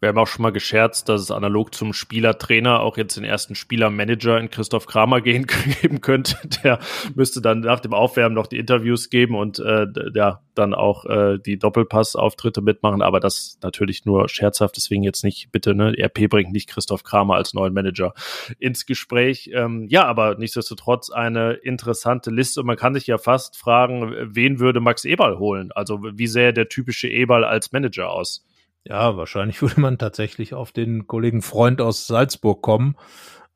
Wir 0.00 0.10
haben 0.10 0.18
auch 0.18 0.26
schon 0.26 0.42
mal 0.42 0.52
gescherzt, 0.52 1.08
dass 1.08 1.22
es 1.22 1.30
analog 1.30 1.74
zum 1.74 1.94
Spielertrainer 1.94 2.80
auch 2.80 2.98
jetzt 2.98 3.16
den 3.16 3.24
ersten 3.24 3.54
Spielermanager 3.54 4.38
in 4.38 4.50
Christoph 4.50 4.86
Kramer 4.86 5.20
gehen, 5.22 5.46
geben 5.80 6.00
könnte. 6.00 6.36
Der 6.62 6.78
müsste 7.14 7.40
dann 7.40 7.60
nach 7.60 7.80
dem 7.80 7.94
Aufwärmen 7.94 8.34
noch 8.34 8.46
die 8.46 8.58
Interviews 8.58 9.08
geben 9.08 9.34
und 9.34 9.58
äh, 9.60 9.86
ja, 10.14 10.40
dann 10.54 10.74
auch 10.74 11.06
äh, 11.06 11.38
die 11.38 11.58
Doppelpass-Auftritte 11.58 12.60
mitmachen. 12.60 13.02
Aber 13.02 13.18
das 13.18 13.58
natürlich 13.62 14.04
nur 14.04 14.28
scherzhaft, 14.28 14.76
deswegen 14.76 15.02
jetzt 15.02 15.24
nicht, 15.24 15.50
bitte, 15.52 15.74
ne, 15.74 15.94
RP 15.98 16.28
bringt 16.28 16.52
nicht 16.52 16.68
Christoph 16.68 17.02
Kramer 17.02 17.36
als 17.36 17.54
neuen 17.54 17.72
Manager 17.72 18.14
ins 18.58 18.86
Gespräch. 18.86 19.50
Ähm, 19.54 19.86
ja, 19.88 20.04
aber 20.04 20.36
nichtsdestotrotz 20.36 21.10
eine 21.10 21.54
interessante 21.54 22.30
Liste. 22.30 22.60
Und 22.60 22.66
man 22.66 22.76
kann 22.76 22.94
sich 22.94 23.06
ja 23.06 23.18
fast 23.18 23.56
fragen, 23.56 24.14
wen 24.20 24.60
würde 24.60 24.80
Max 24.80 25.04
Eberl 25.04 25.38
holen? 25.38 25.72
Also 25.72 26.00
wie 26.02 26.26
sähe 26.26 26.52
der 26.52 26.68
typische 26.68 27.08
Eberl 27.08 27.44
als 27.44 27.72
Manager 27.72 28.10
aus? 28.10 28.44
Ja, 28.84 29.16
wahrscheinlich 29.16 29.60
würde 29.62 29.80
man 29.80 29.98
tatsächlich 29.98 30.54
auf 30.54 30.72
den 30.72 31.06
Kollegen 31.06 31.42
Freund 31.42 31.80
aus 31.80 32.06
Salzburg 32.06 32.62
kommen. 32.62 32.96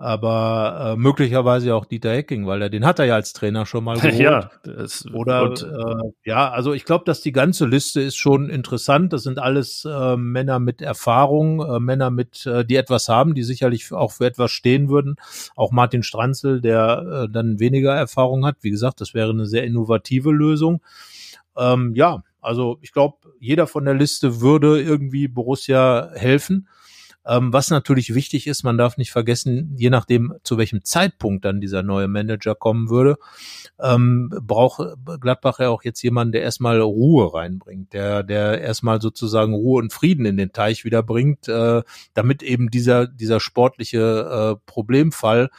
Aber 0.00 0.92
äh, 0.92 0.96
möglicherweise 0.96 1.74
auch 1.74 1.84
Dieter 1.84 2.12
Hecking, 2.12 2.46
weil 2.46 2.62
er 2.62 2.70
den 2.70 2.86
hat 2.86 3.00
er 3.00 3.06
ja 3.06 3.16
als 3.16 3.32
Trainer 3.32 3.66
schon 3.66 3.82
mal 3.82 3.96
geholt. 3.98 4.14
ja, 4.14 4.48
das, 4.62 5.04
oder 5.12 5.42
und, 5.42 5.64
äh, 5.64 6.12
ja, 6.24 6.48
also 6.52 6.72
ich 6.72 6.84
glaube, 6.84 7.04
dass 7.04 7.20
die 7.20 7.32
ganze 7.32 7.66
Liste 7.66 8.00
ist 8.00 8.16
schon 8.16 8.48
interessant. 8.48 9.12
Das 9.12 9.24
sind 9.24 9.40
alles 9.40 9.84
äh, 9.84 10.16
Männer 10.16 10.60
mit 10.60 10.82
Erfahrung, 10.82 11.60
äh, 11.68 11.80
Männer 11.80 12.10
mit, 12.10 12.46
äh, 12.46 12.64
die 12.64 12.76
etwas 12.76 13.08
haben, 13.08 13.34
die 13.34 13.42
sicherlich 13.42 13.92
auch 13.92 14.12
für 14.12 14.26
etwas 14.26 14.52
stehen 14.52 14.88
würden. 14.88 15.16
Auch 15.56 15.72
Martin 15.72 16.04
Stranzel, 16.04 16.60
der 16.60 17.24
äh, 17.24 17.32
dann 17.32 17.58
weniger 17.58 17.92
Erfahrung 17.92 18.46
hat. 18.46 18.58
Wie 18.60 18.70
gesagt, 18.70 19.00
das 19.00 19.14
wäre 19.14 19.30
eine 19.30 19.46
sehr 19.46 19.64
innovative 19.64 20.30
Lösung. 20.30 20.80
Ähm, 21.56 21.92
ja, 21.96 22.22
also 22.48 22.78
ich 22.80 22.92
glaube, 22.92 23.18
jeder 23.38 23.66
von 23.66 23.84
der 23.84 23.92
Liste 23.92 24.40
würde 24.40 24.80
irgendwie 24.80 25.28
Borussia 25.28 26.10
helfen. 26.14 26.66
Ähm, 27.26 27.52
was 27.52 27.68
natürlich 27.68 28.14
wichtig 28.14 28.46
ist, 28.46 28.62
man 28.62 28.78
darf 28.78 28.96
nicht 28.96 29.10
vergessen, 29.10 29.74
je 29.76 29.90
nachdem, 29.90 30.32
zu 30.44 30.56
welchem 30.56 30.82
Zeitpunkt 30.82 31.44
dann 31.44 31.60
dieser 31.60 31.82
neue 31.82 32.08
Manager 32.08 32.54
kommen 32.54 32.88
würde, 32.88 33.18
ähm, 33.78 34.30
braucht 34.40 34.80
Gladbach 35.20 35.58
ja 35.58 35.68
auch 35.68 35.84
jetzt 35.84 36.00
jemanden, 36.00 36.32
der 36.32 36.40
erstmal 36.40 36.80
Ruhe 36.80 37.34
reinbringt, 37.34 37.92
der, 37.92 38.22
der 38.22 38.62
erstmal 38.62 39.02
sozusagen 39.02 39.52
Ruhe 39.52 39.82
und 39.82 39.92
Frieden 39.92 40.24
in 40.24 40.38
den 40.38 40.52
Teich 40.52 40.86
wieder 40.86 41.02
bringt, 41.02 41.48
äh, 41.48 41.82
damit 42.14 42.42
eben 42.42 42.70
dieser, 42.70 43.06
dieser 43.06 43.40
sportliche 43.40 44.56
äh, 44.56 44.60
Problemfall 44.64 45.50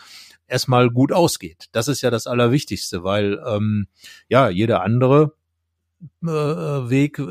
erstmal 0.47 0.89
gut 0.89 1.12
ausgeht. 1.12 1.67
Das 1.71 1.88
ist 1.88 2.02
ja 2.02 2.10
das 2.10 2.25
Allerwichtigste, 2.25 3.04
weil 3.04 3.39
ähm, 3.45 3.86
ja, 4.28 4.49
jeder 4.49 4.82
andere 4.82 5.34
Weg 6.21 7.19
äh, 7.19 7.23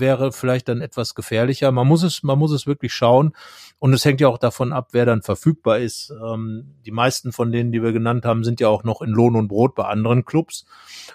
wäre 0.00 0.32
vielleicht 0.32 0.68
dann 0.68 0.80
etwas 0.80 1.14
gefährlicher. 1.14 1.70
Man 1.70 1.86
muss 1.86 2.02
es, 2.02 2.22
man 2.22 2.38
muss 2.38 2.52
es 2.52 2.66
wirklich 2.66 2.94
schauen. 2.94 3.32
Und 3.78 3.92
es 3.92 4.04
hängt 4.04 4.20
ja 4.20 4.28
auch 4.28 4.38
davon 4.38 4.72
ab, 4.72 4.88
wer 4.92 5.06
dann 5.06 5.22
verfügbar 5.22 5.78
ist. 5.78 6.10
Ähm, 6.10 6.74
die 6.84 6.90
meisten 6.90 7.32
von 7.32 7.52
denen, 7.52 7.72
die 7.72 7.82
wir 7.82 7.92
genannt 7.92 8.24
haben, 8.24 8.44
sind 8.44 8.60
ja 8.60 8.68
auch 8.68 8.84
noch 8.84 9.02
in 9.02 9.10
Lohn 9.10 9.36
und 9.36 9.48
Brot 9.48 9.74
bei 9.74 9.84
anderen 9.84 10.24
Clubs 10.24 10.64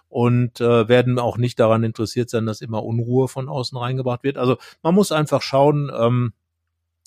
und 0.10 0.62
äh, 0.62 0.88
werden 0.88 1.18
auch 1.20 1.38
nicht 1.38 1.60
daran 1.60 1.84
interessiert 1.84 2.30
sein, 2.30 2.46
dass 2.46 2.62
immer 2.62 2.84
Unruhe 2.84 3.28
von 3.28 3.50
außen 3.50 3.78
reingebracht 3.78 4.24
wird. 4.24 4.38
Also 4.38 4.58
man 4.84 4.94
muss 4.96 5.12
einfach 5.12 5.42
schauen, 5.42 5.92
ähm, 5.96 6.34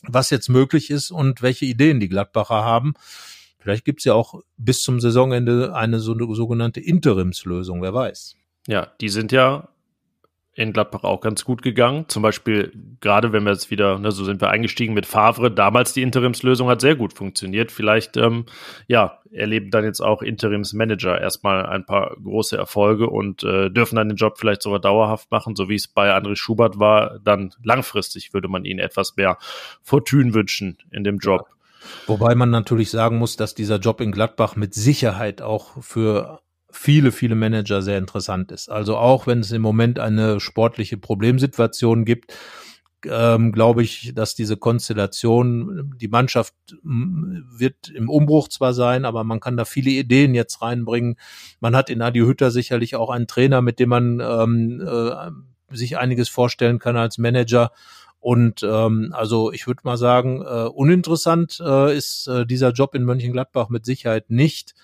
was 0.02 0.30
jetzt 0.30 0.48
möglich 0.48 0.90
ist 0.90 1.10
und 1.10 1.42
welche 1.42 1.66
Ideen 1.66 2.00
die 2.00 2.08
Gladbacher 2.08 2.64
haben. 2.64 2.94
Vielleicht 3.58 3.84
gibt's 3.84 4.04
ja 4.04 4.14
auch 4.14 4.40
bis 4.56 4.82
zum 4.82 5.00
Saisonende 5.00 5.74
eine 5.74 5.98
so 5.98 6.12
eine 6.12 6.32
sogenannte 6.34 6.80
Interimslösung, 6.80 7.82
wer 7.82 7.94
weiß. 7.94 8.36
Ja, 8.68 8.87
die 9.00 9.09
sind 9.09 9.33
ja 9.33 9.66
in 10.52 10.74
Gladbach 10.74 11.02
auch 11.02 11.22
ganz 11.22 11.44
gut 11.44 11.62
gegangen. 11.62 12.04
Zum 12.09 12.22
Beispiel, 12.22 12.72
gerade 13.00 13.33
wenn 13.33 13.44
wir 13.44 13.52
jetzt 13.52 13.70
wieder, 13.70 13.98
ne, 13.98 14.12
so 14.12 14.24
sind 14.24 14.42
wir 14.42 14.50
eingestiegen 14.50 14.92
mit 14.92 15.07
Favre, 15.07 15.50
damals 15.50 15.94
die 15.94 16.02
Interimslösung 16.02 16.68
hat 16.68 16.83
sehr 16.83 16.94
gut 16.94 17.14
funktioniert. 17.14 17.72
Vielleicht, 17.72 18.18
ähm, 18.18 18.44
ja, 18.88 19.20
erleben 19.33 19.70
dann 19.70 19.85
jetzt 19.85 20.00
auch 20.00 20.20
Interimsmanager 20.20 21.18
erstmal 21.18 21.64
ein 21.64 21.87
paar 21.87 22.14
große 22.22 22.59
Erfolge 22.59 23.09
und 23.09 23.42
äh, 23.42 23.70
dürfen 23.70 23.96
dann 23.96 24.09
den 24.09 24.16
Job 24.16 24.37
vielleicht 24.37 24.61
sogar 24.61 24.81
dauerhaft 24.81 25.31
machen, 25.31 25.57
so 25.57 25.70
wie 25.70 25.76
es 25.76 25.88
bei 25.88 26.14
André 26.14 26.37
Schubert 26.37 26.78
war. 26.78 27.20
Dann 27.20 27.54
langfristig 27.62 28.35
würde 28.35 28.48
man 28.48 28.66
ihnen 28.66 28.81
etwas 28.81 29.16
mehr 29.16 29.38
Fortune 29.83 30.35
wünschen 30.35 30.76
in 30.90 31.04
dem 31.04 31.18
Job. 31.18 31.46
Wobei 32.07 32.35
man 32.35 32.50
natürlich 32.50 32.90
sagen 32.90 33.16
muss, 33.16 33.37
dass 33.37 33.54
dieser 33.54 33.78
Job 33.78 34.02
in 34.02 34.12
Gladbach 34.12 34.57
mit 34.57 34.74
Sicherheit 34.74 35.40
auch 35.40 35.83
für 35.83 36.40
viele, 36.70 37.12
viele 37.12 37.35
Manager 37.35 37.83
sehr 37.83 37.98
interessant 37.98 38.52
ist. 38.52 38.70
Also 38.70 38.96
auch 38.96 39.26
wenn 39.26 39.40
es 39.40 39.52
im 39.52 39.62
Moment 39.62 39.98
eine 39.98 40.40
sportliche 40.40 40.98
Problemsituation 40.98 42.04
gibt, 42.04 42.35
ähm, 43.07 43.52
glaube 43.52 43.83
ich, 43.83 44.12
dass 44.14 44.35
diese 44.35 44.57
Konstellation, 44.57 45.94
die 45.96 46.09
Mannschaft 46.09 46.54
wird 46.83 47.88
im 47.94 48.11
Umbruch 48.11 48.48
zwar 48.48 48.74
sein, 48.74 49.04
aber 49.04 49.24
man 49.24 49.40
kann 49.40 49.57
da 49.57 49.64
viele 49.64 49.90
Ideen 49.90 50.35
jetzt 50.35 50.62
reinbringen. 50.62 51.16
Man 51.61 51.76
hat 51.76 51.90
in 51.90 52.02
Adi 52.02 52.20
Hütter 52.20 52.50
sicherlich 52.50 52.96
auch 52.96 53.11
einen 53.11 53.28
Trainer, 53.28 53.62
mit 53.62 53.78
dem 53.78 53.90
man 53.90 54.20
ähm, 54.20 54.83
äh, 54.85 55.76
sich 55.76 55.96
einiges 55.96 56.28
vorstellen 56.28 56.78
kann 56.78 56.96
als 56.96 57.18
Manager. 57.18 57.70
Und 58.20 58.64
ähm, 58.64 59.11
also 59.12 59.52
ich 59.52 59.66
würde 59.68 59.83
mal 59.85 59.96
sagen, 59.96 60.42
äh, 60.42 60.64
uninteressant 60.68 61.62
äh, 61.64 61.96
ist 61.96 62.26
äh, 62.26 62.46
dieser 62.46 62.72
Job 62.72 62.94
in 62.96 63.04
Mönchengladbach 63.04 63.68
mit 63.68 63.85
Sicherheit 63.85 64.28
nicht. 64.28 64.74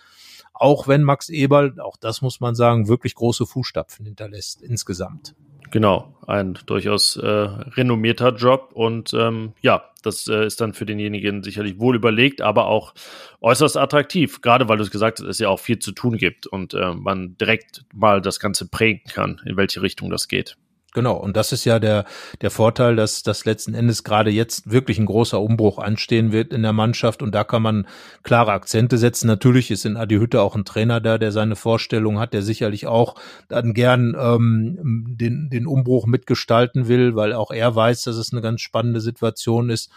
Auch 0.55 0.89
wenn 0.89 1.03
Max 1.03 1.29
Eberl, 1.29 1.81
auch 1.81 1.97
das 1.97 2.23
muss 2.23 2.41
man 2.41 2.55
sagen, 2.55 2.89
wirklich 2.89 3.15
große 3.15 3.45
Fußstapfen 3.45 4.07
hinterlässt 4.07 4.63
insgesamt. 4.63 5.35
Genau, 5.71 6.15
ein 6.29 6.57
durchaus 6.67 7.17
äh, 7.17 7.27
renommierter 7.27 8.35
Job 8.37 8.71
und 8.75 9.13
ähm, 9.13 9.55
ja, 9.61 9.83
das 10.03 10.29
äh, 10.29 10.47
ist 10.47 10.61
dann 10.61 10.73
für 10.73 10.87
denjenigen 10.87 11.43
sicherlich 11.43 11.81
wohl 11.81 11.97
überlegt, 11.97 12.43
aber 12.43 12.67
auch 12.67 12.95
äußerst 13.41 13.77
attraktiv, 13.77 14.41
gerade 14.41 14.69
weil 14.69 14.77
du 14.77 14.85
es 14.85 14.93
gesagt 14.93 15.19
hast, 15.19 15.27
es 15.27 15.41
ja 15.41 15.49
auch 15.49 15.59
viel 15.59 15.81
zu 15.81 15.91
tun 15.91 16.17
gibt 16.17 16.47
und 16.47 16.75
äh, 16.75 16.95
man 16.95 17.37
direkt 17.39 17.85
mal 17.93 18.21
das 18.21 18.39
Ganze 18.39 18.69
prägen 18.69 19.03
kann, 19.13 19.41
in 19.47 19.57
welche 19.57 19.83
Richtung 19.83 20.11
das 20.11 20.29
geht. 20.29 20.57
Genau, 20.95 21.17
und 21.17 21.37
das 21.37 21.51
ist 21.51 21.65
ja 21.65 21.81
der, 21.81 22.05
der 22.41 22.53
Vorteil, 22.53 22.95
dass 22.95 23.25
das 23.25 23.45
letzten 23.45 23.75
Endes 23.75 24.05
gerade 24.05 24.31
jetzt 24.31 24.71
wirklich 24.71 24.97
ein 25.01 25.07
großer 25.07 25.41
Umbruch 25.41 25.79
anstehen 25.79 26.31
wird 26.31 26.53
in 26.53 26.63
der 26.63 26.73
Mannschaft 26.73 27.21
und 27.21 27.35
da 27.35 27.43
kann 27.43 27.63
man 27.63 27.89
klare 28.23 28.53
Akzente 28.53 28.97
setzen. 28.97 29.27
Natürlich 29.27 29.73
ist 29.73 29.85
in 29.85 29.97
Adi 29.97 30.19
Hütte 30.19 30.41
auch 30.41 30.55
ein 30.55 30.65
Trainer 30.65 31.01
da, 31.01 31.19
der 31.19 31.33
seine 31.33 31.57
Vorstellung 31.57 32.21
hat, 32.21 32.33
der 32.33 32.43
sicherlich 32.43 32.87
auch 32.87 33.17
dann 33.49 33.75
gern 33.75 34.17
ähm, 34.17 35.17
den, 35.19 35.51
den 35.51 35.67
Umbruch 35.67 36.07
mitgestalten 36.07 36.87
will, 36.87 37.17
weil 37.17 37.33
auch 37.33 37.51
er 37.51 37.75
weiß, 37.75 38.03
dass 38.03 38.15
es 38.15 38.33
eine 38.33 38.41
ganz 38.41 38.61
spannende 38.61 39.01
Situation 39.01 39.71
ist. 39.71 39.91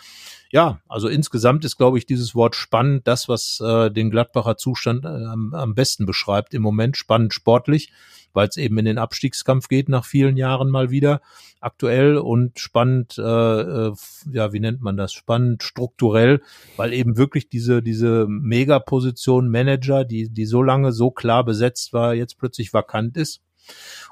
Ja, 0.51 0.81
also 0.87 1.07
insgesamt 1.07 1.65
ist, 1.65 1.77
glaube 1.77 1.97
ich, 1.97 2.05
dieses 2.05 2.33
Wort 2.33 2.55
spannend 2.55 3.07
das, 3.07 3.27
was 3.27 3.59
äh, 3.59 3.91
den 3.91 4.09
Gladbacher 4.09 4.57
Zustand 4.57 5.05
äh, 5.05 5.07
am, 5.07 5.53
am 5.53 5.75
besten 5.75 6.05
beschreibt 6.05 6.53
im 6.53 6.61
Moment. 6.61 6.95
Spannend 6.97 7.33
sportlich 7.33 7.91
weil 8.37 8.47
es 8.47 8.57
eben 8.57 8.77
in 8.77 8.85
den 8.85 8.99
Abstiegskampf 8.99 9.67
geht 9.67 9.89
nach 9.89 10.05
vielen 10.05 10.37
Jahren 10.37 10.69
mal 10.69 10.91
wieder 10.91 11.21
aktuell 11.59 12.17
und 12.17 12.59
spannend, 12.59 13.17
äh, 13.17 13.21
äh, 13.21 13.93
ja, 14.31 14.53
wie 14.53 14.59
nennt 14.59 14.79
man 14.79 14.95
das? 14.95 15.11
Spannend 15.11 15.63
strukturell, 15.63 16.43
weil 16.75 16.93
eben 16.93 17.17
wirklich 17.17 17.49
diese, 17.49 17.81
diese 17.81 18.27
Megaposition 18.29 19.49
Manager, 19.49 20.05
die, 20.05 20.29
die 20.29 20.45
so 20.45 20.61
lange 20.61 20.91
so 20.91 21.09
klar 21.09 21.43
besetzt 21.43 21.93
war, 21.93 22.13
jetzt 22.13 22.37
plötzlich 22.37 22.73
vakant 22.73 23.17
ist. 23.17 23.41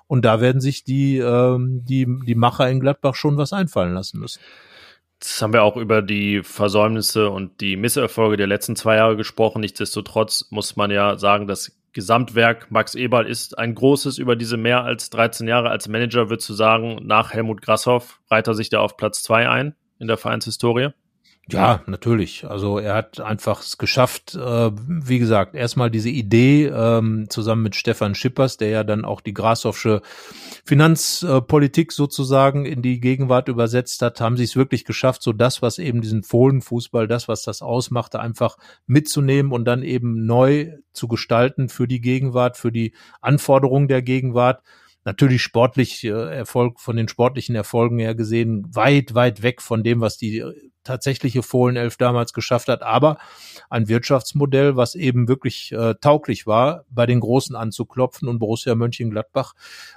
Und 0.07 0.25
da 0.25 0.41
werden 0.41 0.59
sich 0.59 0.83
die, 0.83 1.19
ähm, 1.19 1.85
die, 1.85 2.07
die 2.25 2.35
Macher 2.35 2.67
in 2.67 2.79
Gladbach 2.79 3.13
schon 3.13 3.37
was 3.37 3.53
einfallen 3.53 3.93
lassen 3.93 4.19
müssen. 4.19 4.39
Jetzt 5.21 5.41
haben 5.41 5.53
wir 5.53 5.63
auch 5.63 5.77
über 5.77 6.01
die 6.01 6.43
Versäumnisse 6.43 7.29
und 7.29 7.61
die 7.61 7.77
Misserfolge 7.77 8.37
der 8.37 8.47
letzten 8.47 8.75
zwei 8.75 8.97
Jahre 8.97 9.15
gesprochen. 9.15 9.61
Nichtsdestotrotz 9.61 10.47
muss 10.51 10.75
man 10.75 10.91
ja 10.91 11.17
sagen, 11.17 11.47
dass 11.47 11.71
Gesamtwerk 11.93 12.69
Max 12.71 12.93
Eberl 12.93 13.25
ist 13.25 13.57
ein 13.57 13.73
großes 13.73 14.17
über 14.17 14.35
diese 14.35 14.57
mehr 14.57 14.83
als 14.83 15.09
13 15.11 15.47
Jahre 15.47 15.69
als 15.69 15.87
Manager, 15.87 16.29
würdest 16.29 16.49
du 16.49 16.53
sagen, 16.53 16.99
nach 17.03 17.31
Helmut 17.31 17.61
Grasshoff 17.61 18.19
reiht 18.29 18.47
er 18.47 18.53
sich 18.53 18.69
da 18.69 18.81
auf 18.81 18.97
Platz 18.97 19.23
zwei 19.23 19.49
ein 19.49 19.75
in 19.97 20.07
der 20.07 20.17
Vereinshistorie? 20.17 20.89
Ja, 21.47 21.83
natürlich. 21.85 22.43
Also 22.45 22.79
er 22.79 22.95
hat 22.95 23.19
einfach 23.19 23.61
es 23.61 23.77
geschafft, 23.77 24.33
äh, 24.33 24.71
wie 24.87 25.19
gesagt, 25.19 25.53
erstmal 25.53 25.91
diese 25.91 26.09
Idee 26.09 26.65
ähm, 26.65 27.27
zusammen 27.29 27.61
mit 27.61 27.75
Stefan 27.75 28.15
Schippers, 28.15 28.57
der 28.57 28.69
ja 28.69 28.83
dann 28.83 29.05
auch 29.05 29.21
die 29.21 29.33
Grashoffsche 29.33 30.01
Finanzpolitik 30.65 31.91
sozusagen 31.91 32.65
in 32.65 32.81
die 32.81 32.99
Gegenwart 32.99 33.47
übersetzt 33.47 34.01
hat, 34.01 34.21
haben 34.21 34.37
sie 34.37 34.43
es 34.43 34.55
wirklich 34.55 34.85
geschafft, 34.85 35.21
so 35.21 35.33
das, 35.33 35.61
was 35.61 35.77
eben 35.77 36.01
diesen 36.01 36.23
Fohlenfußball, 36.23 37.07
das, 37.07 37.27
was 37.27 37.43
das 37.43 37.61
ausmachte, 37.61 38.19
einfach 38.19 38.57
mitzunehmen 38.87 39.51
und 39.51 39.65
dann 39.65 39.83
eben 39.83 40.25
neu 40.25 40.71
zu 40.93 41.07
gestalten 41.07 41.69
für 41.69 41.87
die 41.87 42.01
Gegenwart, 42.01 42.57
für 42.57 42.71
die 42.71 42.95
Anforderungen 43.21 43.87
der 43.87 44.01
Gegenwart 44.01 44.63
natürlich 45.03 45.43
sportlich 45.43 46.03
äh, 46.03 46.09
Erfolg 46.09 46.79
von 46.79 46.95
den 46.95 47.07
sportlichen 47.07 47.55
Erfolgen 47.55 47.99
her 47.99 48.15
gesehen 48.15 48.65
weit 48.73 49.13
weit 49.13 49.43
weg 49.43 49.61
von 49.61 49.83
dem 49.83 50.01
was 50.01 50.17
die 50.17 50.43
tatsächliche 50.85 51.43
Fohlenelf 51.43 51.97
damals 51.97 52.31
geschafft 52.31 52.69
hat, 52.69 52.81
aber 52.81 53.17
ein 53.69 53.89
Wirtschaftsmodell, 53.89 54.77
was 54.77 54.95
eben 54.95 55.27
wirklich 55.27 55.73
äh, 55.73 55.95
tauglich 55.99 56.47
war, 56.47 56.85
bei 56.89 57.05
den 57.05 57.19
Großen 57.19 57.55
anzuklopfen 57.55 58.29
und 58.29 58.39
Borussia 58.39 58.75
Mönchengladbach 58.75 59.53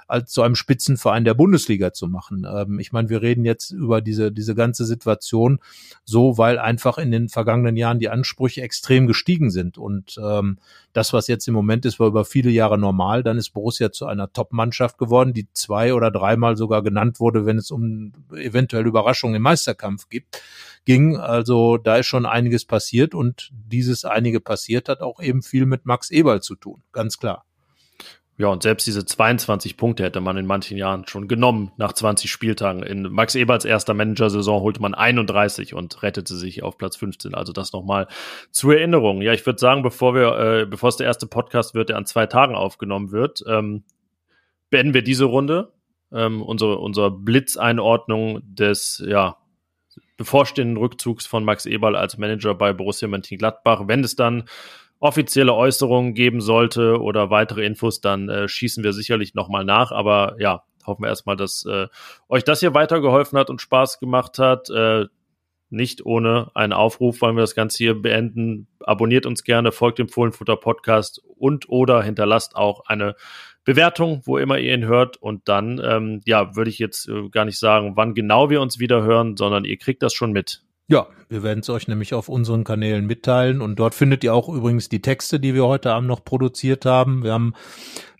als 0.07 0.31
zu 0.31 0.41
einem 0.41 0.55
Spitzenverein 0.55 1.23
der 1.23 1.35
Bundesliga 1.35 1.93
zu 1.93 2.07
machen. 2.07 2.45
Ähm, 2.51 2.79
ich 2.79 2.91
meine, 2.91 3.09
wir 3.09 3.21
reden 3.21 3.45
jetzt 3.45 3.71
über 3.71 4.01
diese, 4.01 4.31
diese 4.31 4.55
ganze 4.55 4.85
Situation 4.85 5.59
so, 6.03 6.37
weil 6.37 6.59
einfach 6.59 6.97
in 6.97 7.11
den 7.11 7.29
vergangenen 7.29 7.77
Jahren 7.77 7.99
die 7.99 8.09
Ansprüche 8.09 8.61
extrem 8.61 9.07
gestiegen 9.07 9.51
sind 9.51 9.77
und 9.77 10.19
ähm, 10.21 10.57
das, 10.93 11.13
was 11.13 11.27
jetzt 11.27 11.47
im 11.47 11.53
Moment 11.53 11.85
ist, 11.85 11.99
war 11.99 12.07
über 12.07 12.25
viele 12.25 12.49
Jahre 12.49 12.77
normal. 12.77 13.23
Dann 13.23 13.37
ist 13.37 13.51
Borussia 13.51 13.91
zu 13.91 14.07
einer 14.07 14.33
Top-Mannschaft 14.33 14.97
geworden, 14.97 15.33
die 15.33 15.47
zwei 15.53 15.93
oder 15.93 16.09
dreimal 16.09 16.57
sogar 16.57 16.81
genannt 16.81 17.19
wurde, 17.19 17.45
wenn 17.45 17.57
es 17.57 17.69
um 17.69 18.13
eventuelle 18.33 18.87
Überraschungen 18.87 19.35
im 19.35 19.43
Meisterkampf 19.43 20.09
gibt 20.09 20.41
ging. 20.89 21.17
Also 21.17 21.77
da 21.77 21.97
ist 21.97 22.07
schon 22.07 22.25
einiges 22.25 22.65
passiert 22.65 23.13
und 23.13 23.51
dieses 23.51 24.05
einige 24.05 24.39
passiert 24.39 24.89
hat 24.89 25.01
auch 25.01 25.21
eben 25.21 25.43
viel 25.43 25.67
mit 25.67 25.85
Max 25.85 26.09
Eberl 26.09 26.41
zu 26.41 26.55
tun, 26.55 26.81
ganz 26.91 27.19
klar. 27.19 27.45
Ja, 28.37 28.47
und 28.47 28.63
selbst 28.63 28.87
diese 28.87 29.05
22 29.05 29.77
Punkte 29.77 30.03
hätte 30.03 30.19
man 30.19 30.35
in 30.37 30.47
manchen 30.47 30.77
Jahren 30.77 31.05
schon 31.05 31.27
genommen 31.27 31.73
nach 31.77 31.93
20 31.93 32.31
Spieltagen. 32.31 32.81
In 32.81 33.03
Max 33.03 33.35
Eberls 33.35 33.65
erster 33.65 33.93
Managersaison 33.93 34.61
holte 34.61 34.81
man 34.81 34.95
31 34.95 35.75
und 35.75 36.01
rettete 36.01 36.33
sich 36.33 36.63
auf 36.63 36.79
Platz 36.79 36.95
15. 36.95 37.35
Also 37.35 37.53
das 37.53 37.71
nochmal 37.71 38.07
zur 38.49 38.75
Erinnerung. 38.75 39.21
Ja, 39.21 39.33
ich 39.33 39.45
würde 39.45 39.59
sagen, 39.59 39.83
bevor 39.83 40.15
wir, 40.15 40.39
äh, 40.39 40.65
bevor 40.65 40.89
es 40.89 40.97
der 40.97 41.05
erste 41.05 41.27
Podcast 41.27 41.75
wird, 41.75 41.89
der 41.89 41.97
an 41.97 42.07
zwei 42.07 42.25
Tagen 42.25 42.55
aufgenommen 42.55 43.11
wird, 43.11 43.43
ähm, 43.45 43.83
beenden 44.71 44.95
wir 44.95 45.03
diese 45.03 45.25
Runde. 45.25 45.71
Ähm, 46.11 46.41
unsere, 46.41 46.79
unsere 46.79 47.11
Blitzeinordnung 47.11 48.41
des, 48.43 49.03
ja, 49.05 49.37
bevorstehenden 50.19 50.77
Rückzugs 50.77 51.25
von 51.25 51.45
Max 51.45 51.65
Eberl 51.65 51.95
als 51.95 52.17
Manager 52.17 52.53
bei 52.53 52.73
Borussia 52.73 53.07
Mönchengladbach. 53.07 53.83
Wenn 53.87 54.03
es 54.03 54.17
dann 54.17 54.43
offizielle 54.99 55.53
Äußerungen 55.53 56.13
geben 56.13 56.41
sollte 56.41 57.01
oder 57.01 57.29
weitere 57.29 57.65
Infos, 57.65 58.01
dann 58.01 58.27
äh, 58.27 58.49
schießen 58.49 58.83
wir 58.83 58.91
sicherlich 58.91 59.33
nochmal 59.33 59.63
nach. 59.63 59.93
Aber 59.93 60.35
ja, 60.37 60.63
hoffen 60.85 61.03
wir 61.03 61.07
erstmal, 61.07 61.37
dass 61.37 61.65
äh, 61.65 61.87
euch 62.27 62.43
das 62.43 62.59
hier 62.59 62.73
weitergeholfen 62.73 63.39
hat 63.39 63.49
und 63.49 63.61
Spaß 63.61 63.99
gemacht 63.99 64.39
hat. 64.39 64.69
Äh, 64.69 65.05
nicht 65.69 66.05
ohne 66.05 66.51
einen 66.53 66.73
Aufruf 66.73 67.21
wollen 67.21 67.37
wir 67.37 67.41
das 67.41 67.55
Ganze 67.55 67.77
hier 67.77 68.01
beenden. 68.01 68.67
Abonniert 68.81 69.25
uns 69.25 69.43
gerne, 69.43 69.71
folgt 69.71 69.99
dem 69.99 70.09
Fohlenfutter 70.09 70.57
Podcast 70.57 71.21
und 71.37 71.69
oder 71.69 72.03
hinterlasst 72.03 72.57
auch 72.57 72.81
eine 72.87 73.15
Bewertung, 73.69 74.23
wo 74.25 74.39
immer 74.39 74.57
ihr 74.57 74.73
ihn 74.73 74.87
hört. 74.87 75.17
Und 75.17 75.47
dann, 75.47 75.79
ähm, 75.83 76.21
ja, 76.25 76.55
würde 76.55 76.71
ich 76.71 76.79
jetzt 76.79 77.07
äh, 77.07 77.29
gar 77.29 77.45
nicht 77.45 77.59
sagen, 77.59 77.91
wann 77.95 78.15
genau 78.15 78.49
wir 78.49 78.61
uns 78.61 78.79
wieder 78.79 79.03
hören, 79.03 79.37
sondern 79.37 79.63
ihr 79.63 79.77
kriegt 79.77 80.01
das 80.01 80.11
schon 80.11 80.31
mit. 80.31 80.63
Ja, 80.87 81.05
wir 81.29 81.43
werden 81.43 81.59
es 81.59 81.69
euch 81.69 81.87
nämlich 81.87 82.15
auf 82.15 82.29
unseren 82.29 82.63
Kanälen 82.63 83.05
mitteilen 83.05 83.61
und 83.61 83.75
dort 83.77 83.93
findet 83.93 84.23
ihr 84.23 84.33
auch 84.33 84.49
übrigens 84.49 84.89
die 84.89 85.03
Texte, 85.03 85.39
die 85.39 85.53
wir 85.53 85.67
heute 85.67 85.91
Abend 85.91 86.07
noch 86.07 86.25
produziert 86.25 86.83
haben. 86.85 87.23
Wir 87.23 87.31
haben 87.31 87.53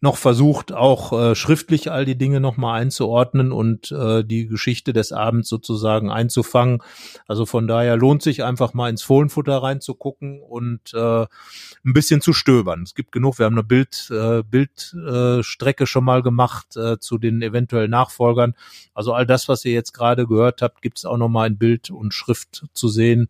noch 0.01 0.17
versucht, 0.17 0.71
auch 0.71 1.11
äh, 1.13 1.35
schriftlich 1.35 1.91
all 1.91 2.05
die 2.05 2.17
Dinge 2.17 2.39
nochmal 2.39 2.81
einzuordnen 2.81 3.51
und 3.51 3.91
äh, 3.91 4.23
die 4.23 4.47
Geschichte 4.47 4.93
des 4.93 5.11
Abends 5.11 5.49
sozusagen 5.49 6.09
einzufangen. 6.09 6.81
Also 7.27 7.45
von 7.45 7.67
daher 7.67 7.97
lohnt 7.97 8.21
sich 8.21 8.43
einfach 8.43 8.73
mal 8.73 8.89
ins 8.89 9.03
Fohlenfutter 9.03 9.61
reinzugucken 9.61 10.41
und 10.41 10.93
äh, 10.93 11.23
ein 11.23 11.93
bisschen 11.93 12.21
zu 12.21 12.33
stöbern. 12.33 12.83
Es 12.83 12.95
gibt 12.95 13.11
genug, 13.11 13.39
wir 13.39 13.45
haben 13.45 13.55
eine 13.55 13.63
Bild, 13.63 14.09
äh, 14.11 14.43
Bildstrecke 14.43 15.83
äh, 15.83 15.87
schon 15.87 16.05
mal 16.05 16.21
gemacht 16.21 16.77
äh, 16.77 16.99
zu 16.99 17.17
den 17.17 17.41
eventuellen 17.41 17.91
Nachfolgern. 17.91 18.53
Also 18.93 19.13
all 19.13 19.25
das, 19.25 19.49
was 19.49 19.65
ihr 19.65 19.73
jetzt 19.73 19.93
gerade 19.93 20.27
gehört 20.27 20.61
habt, 20.61 20.81
gibt 20.81 20.97
es 20.99 21.05
auch 21.05 21.17
nochmal 21.17 21.47
in 21.47 21.57
Bild 21.57 21.89
und 21.89 22.13
Schrift 22.13 22.65
zu 22.73 22.87
sehen. 22.87 23.29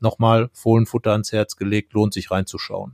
Nochmal 0.00 0.50
Fohlenfutter 0.52 1.12
ans 1.12 1.32
Herz 1.32 1.56
gelegt, 1.56 1.92
lohnt 1.92 2.14
sich 2.14 2.30
reinzuschauen. 2.30 2.92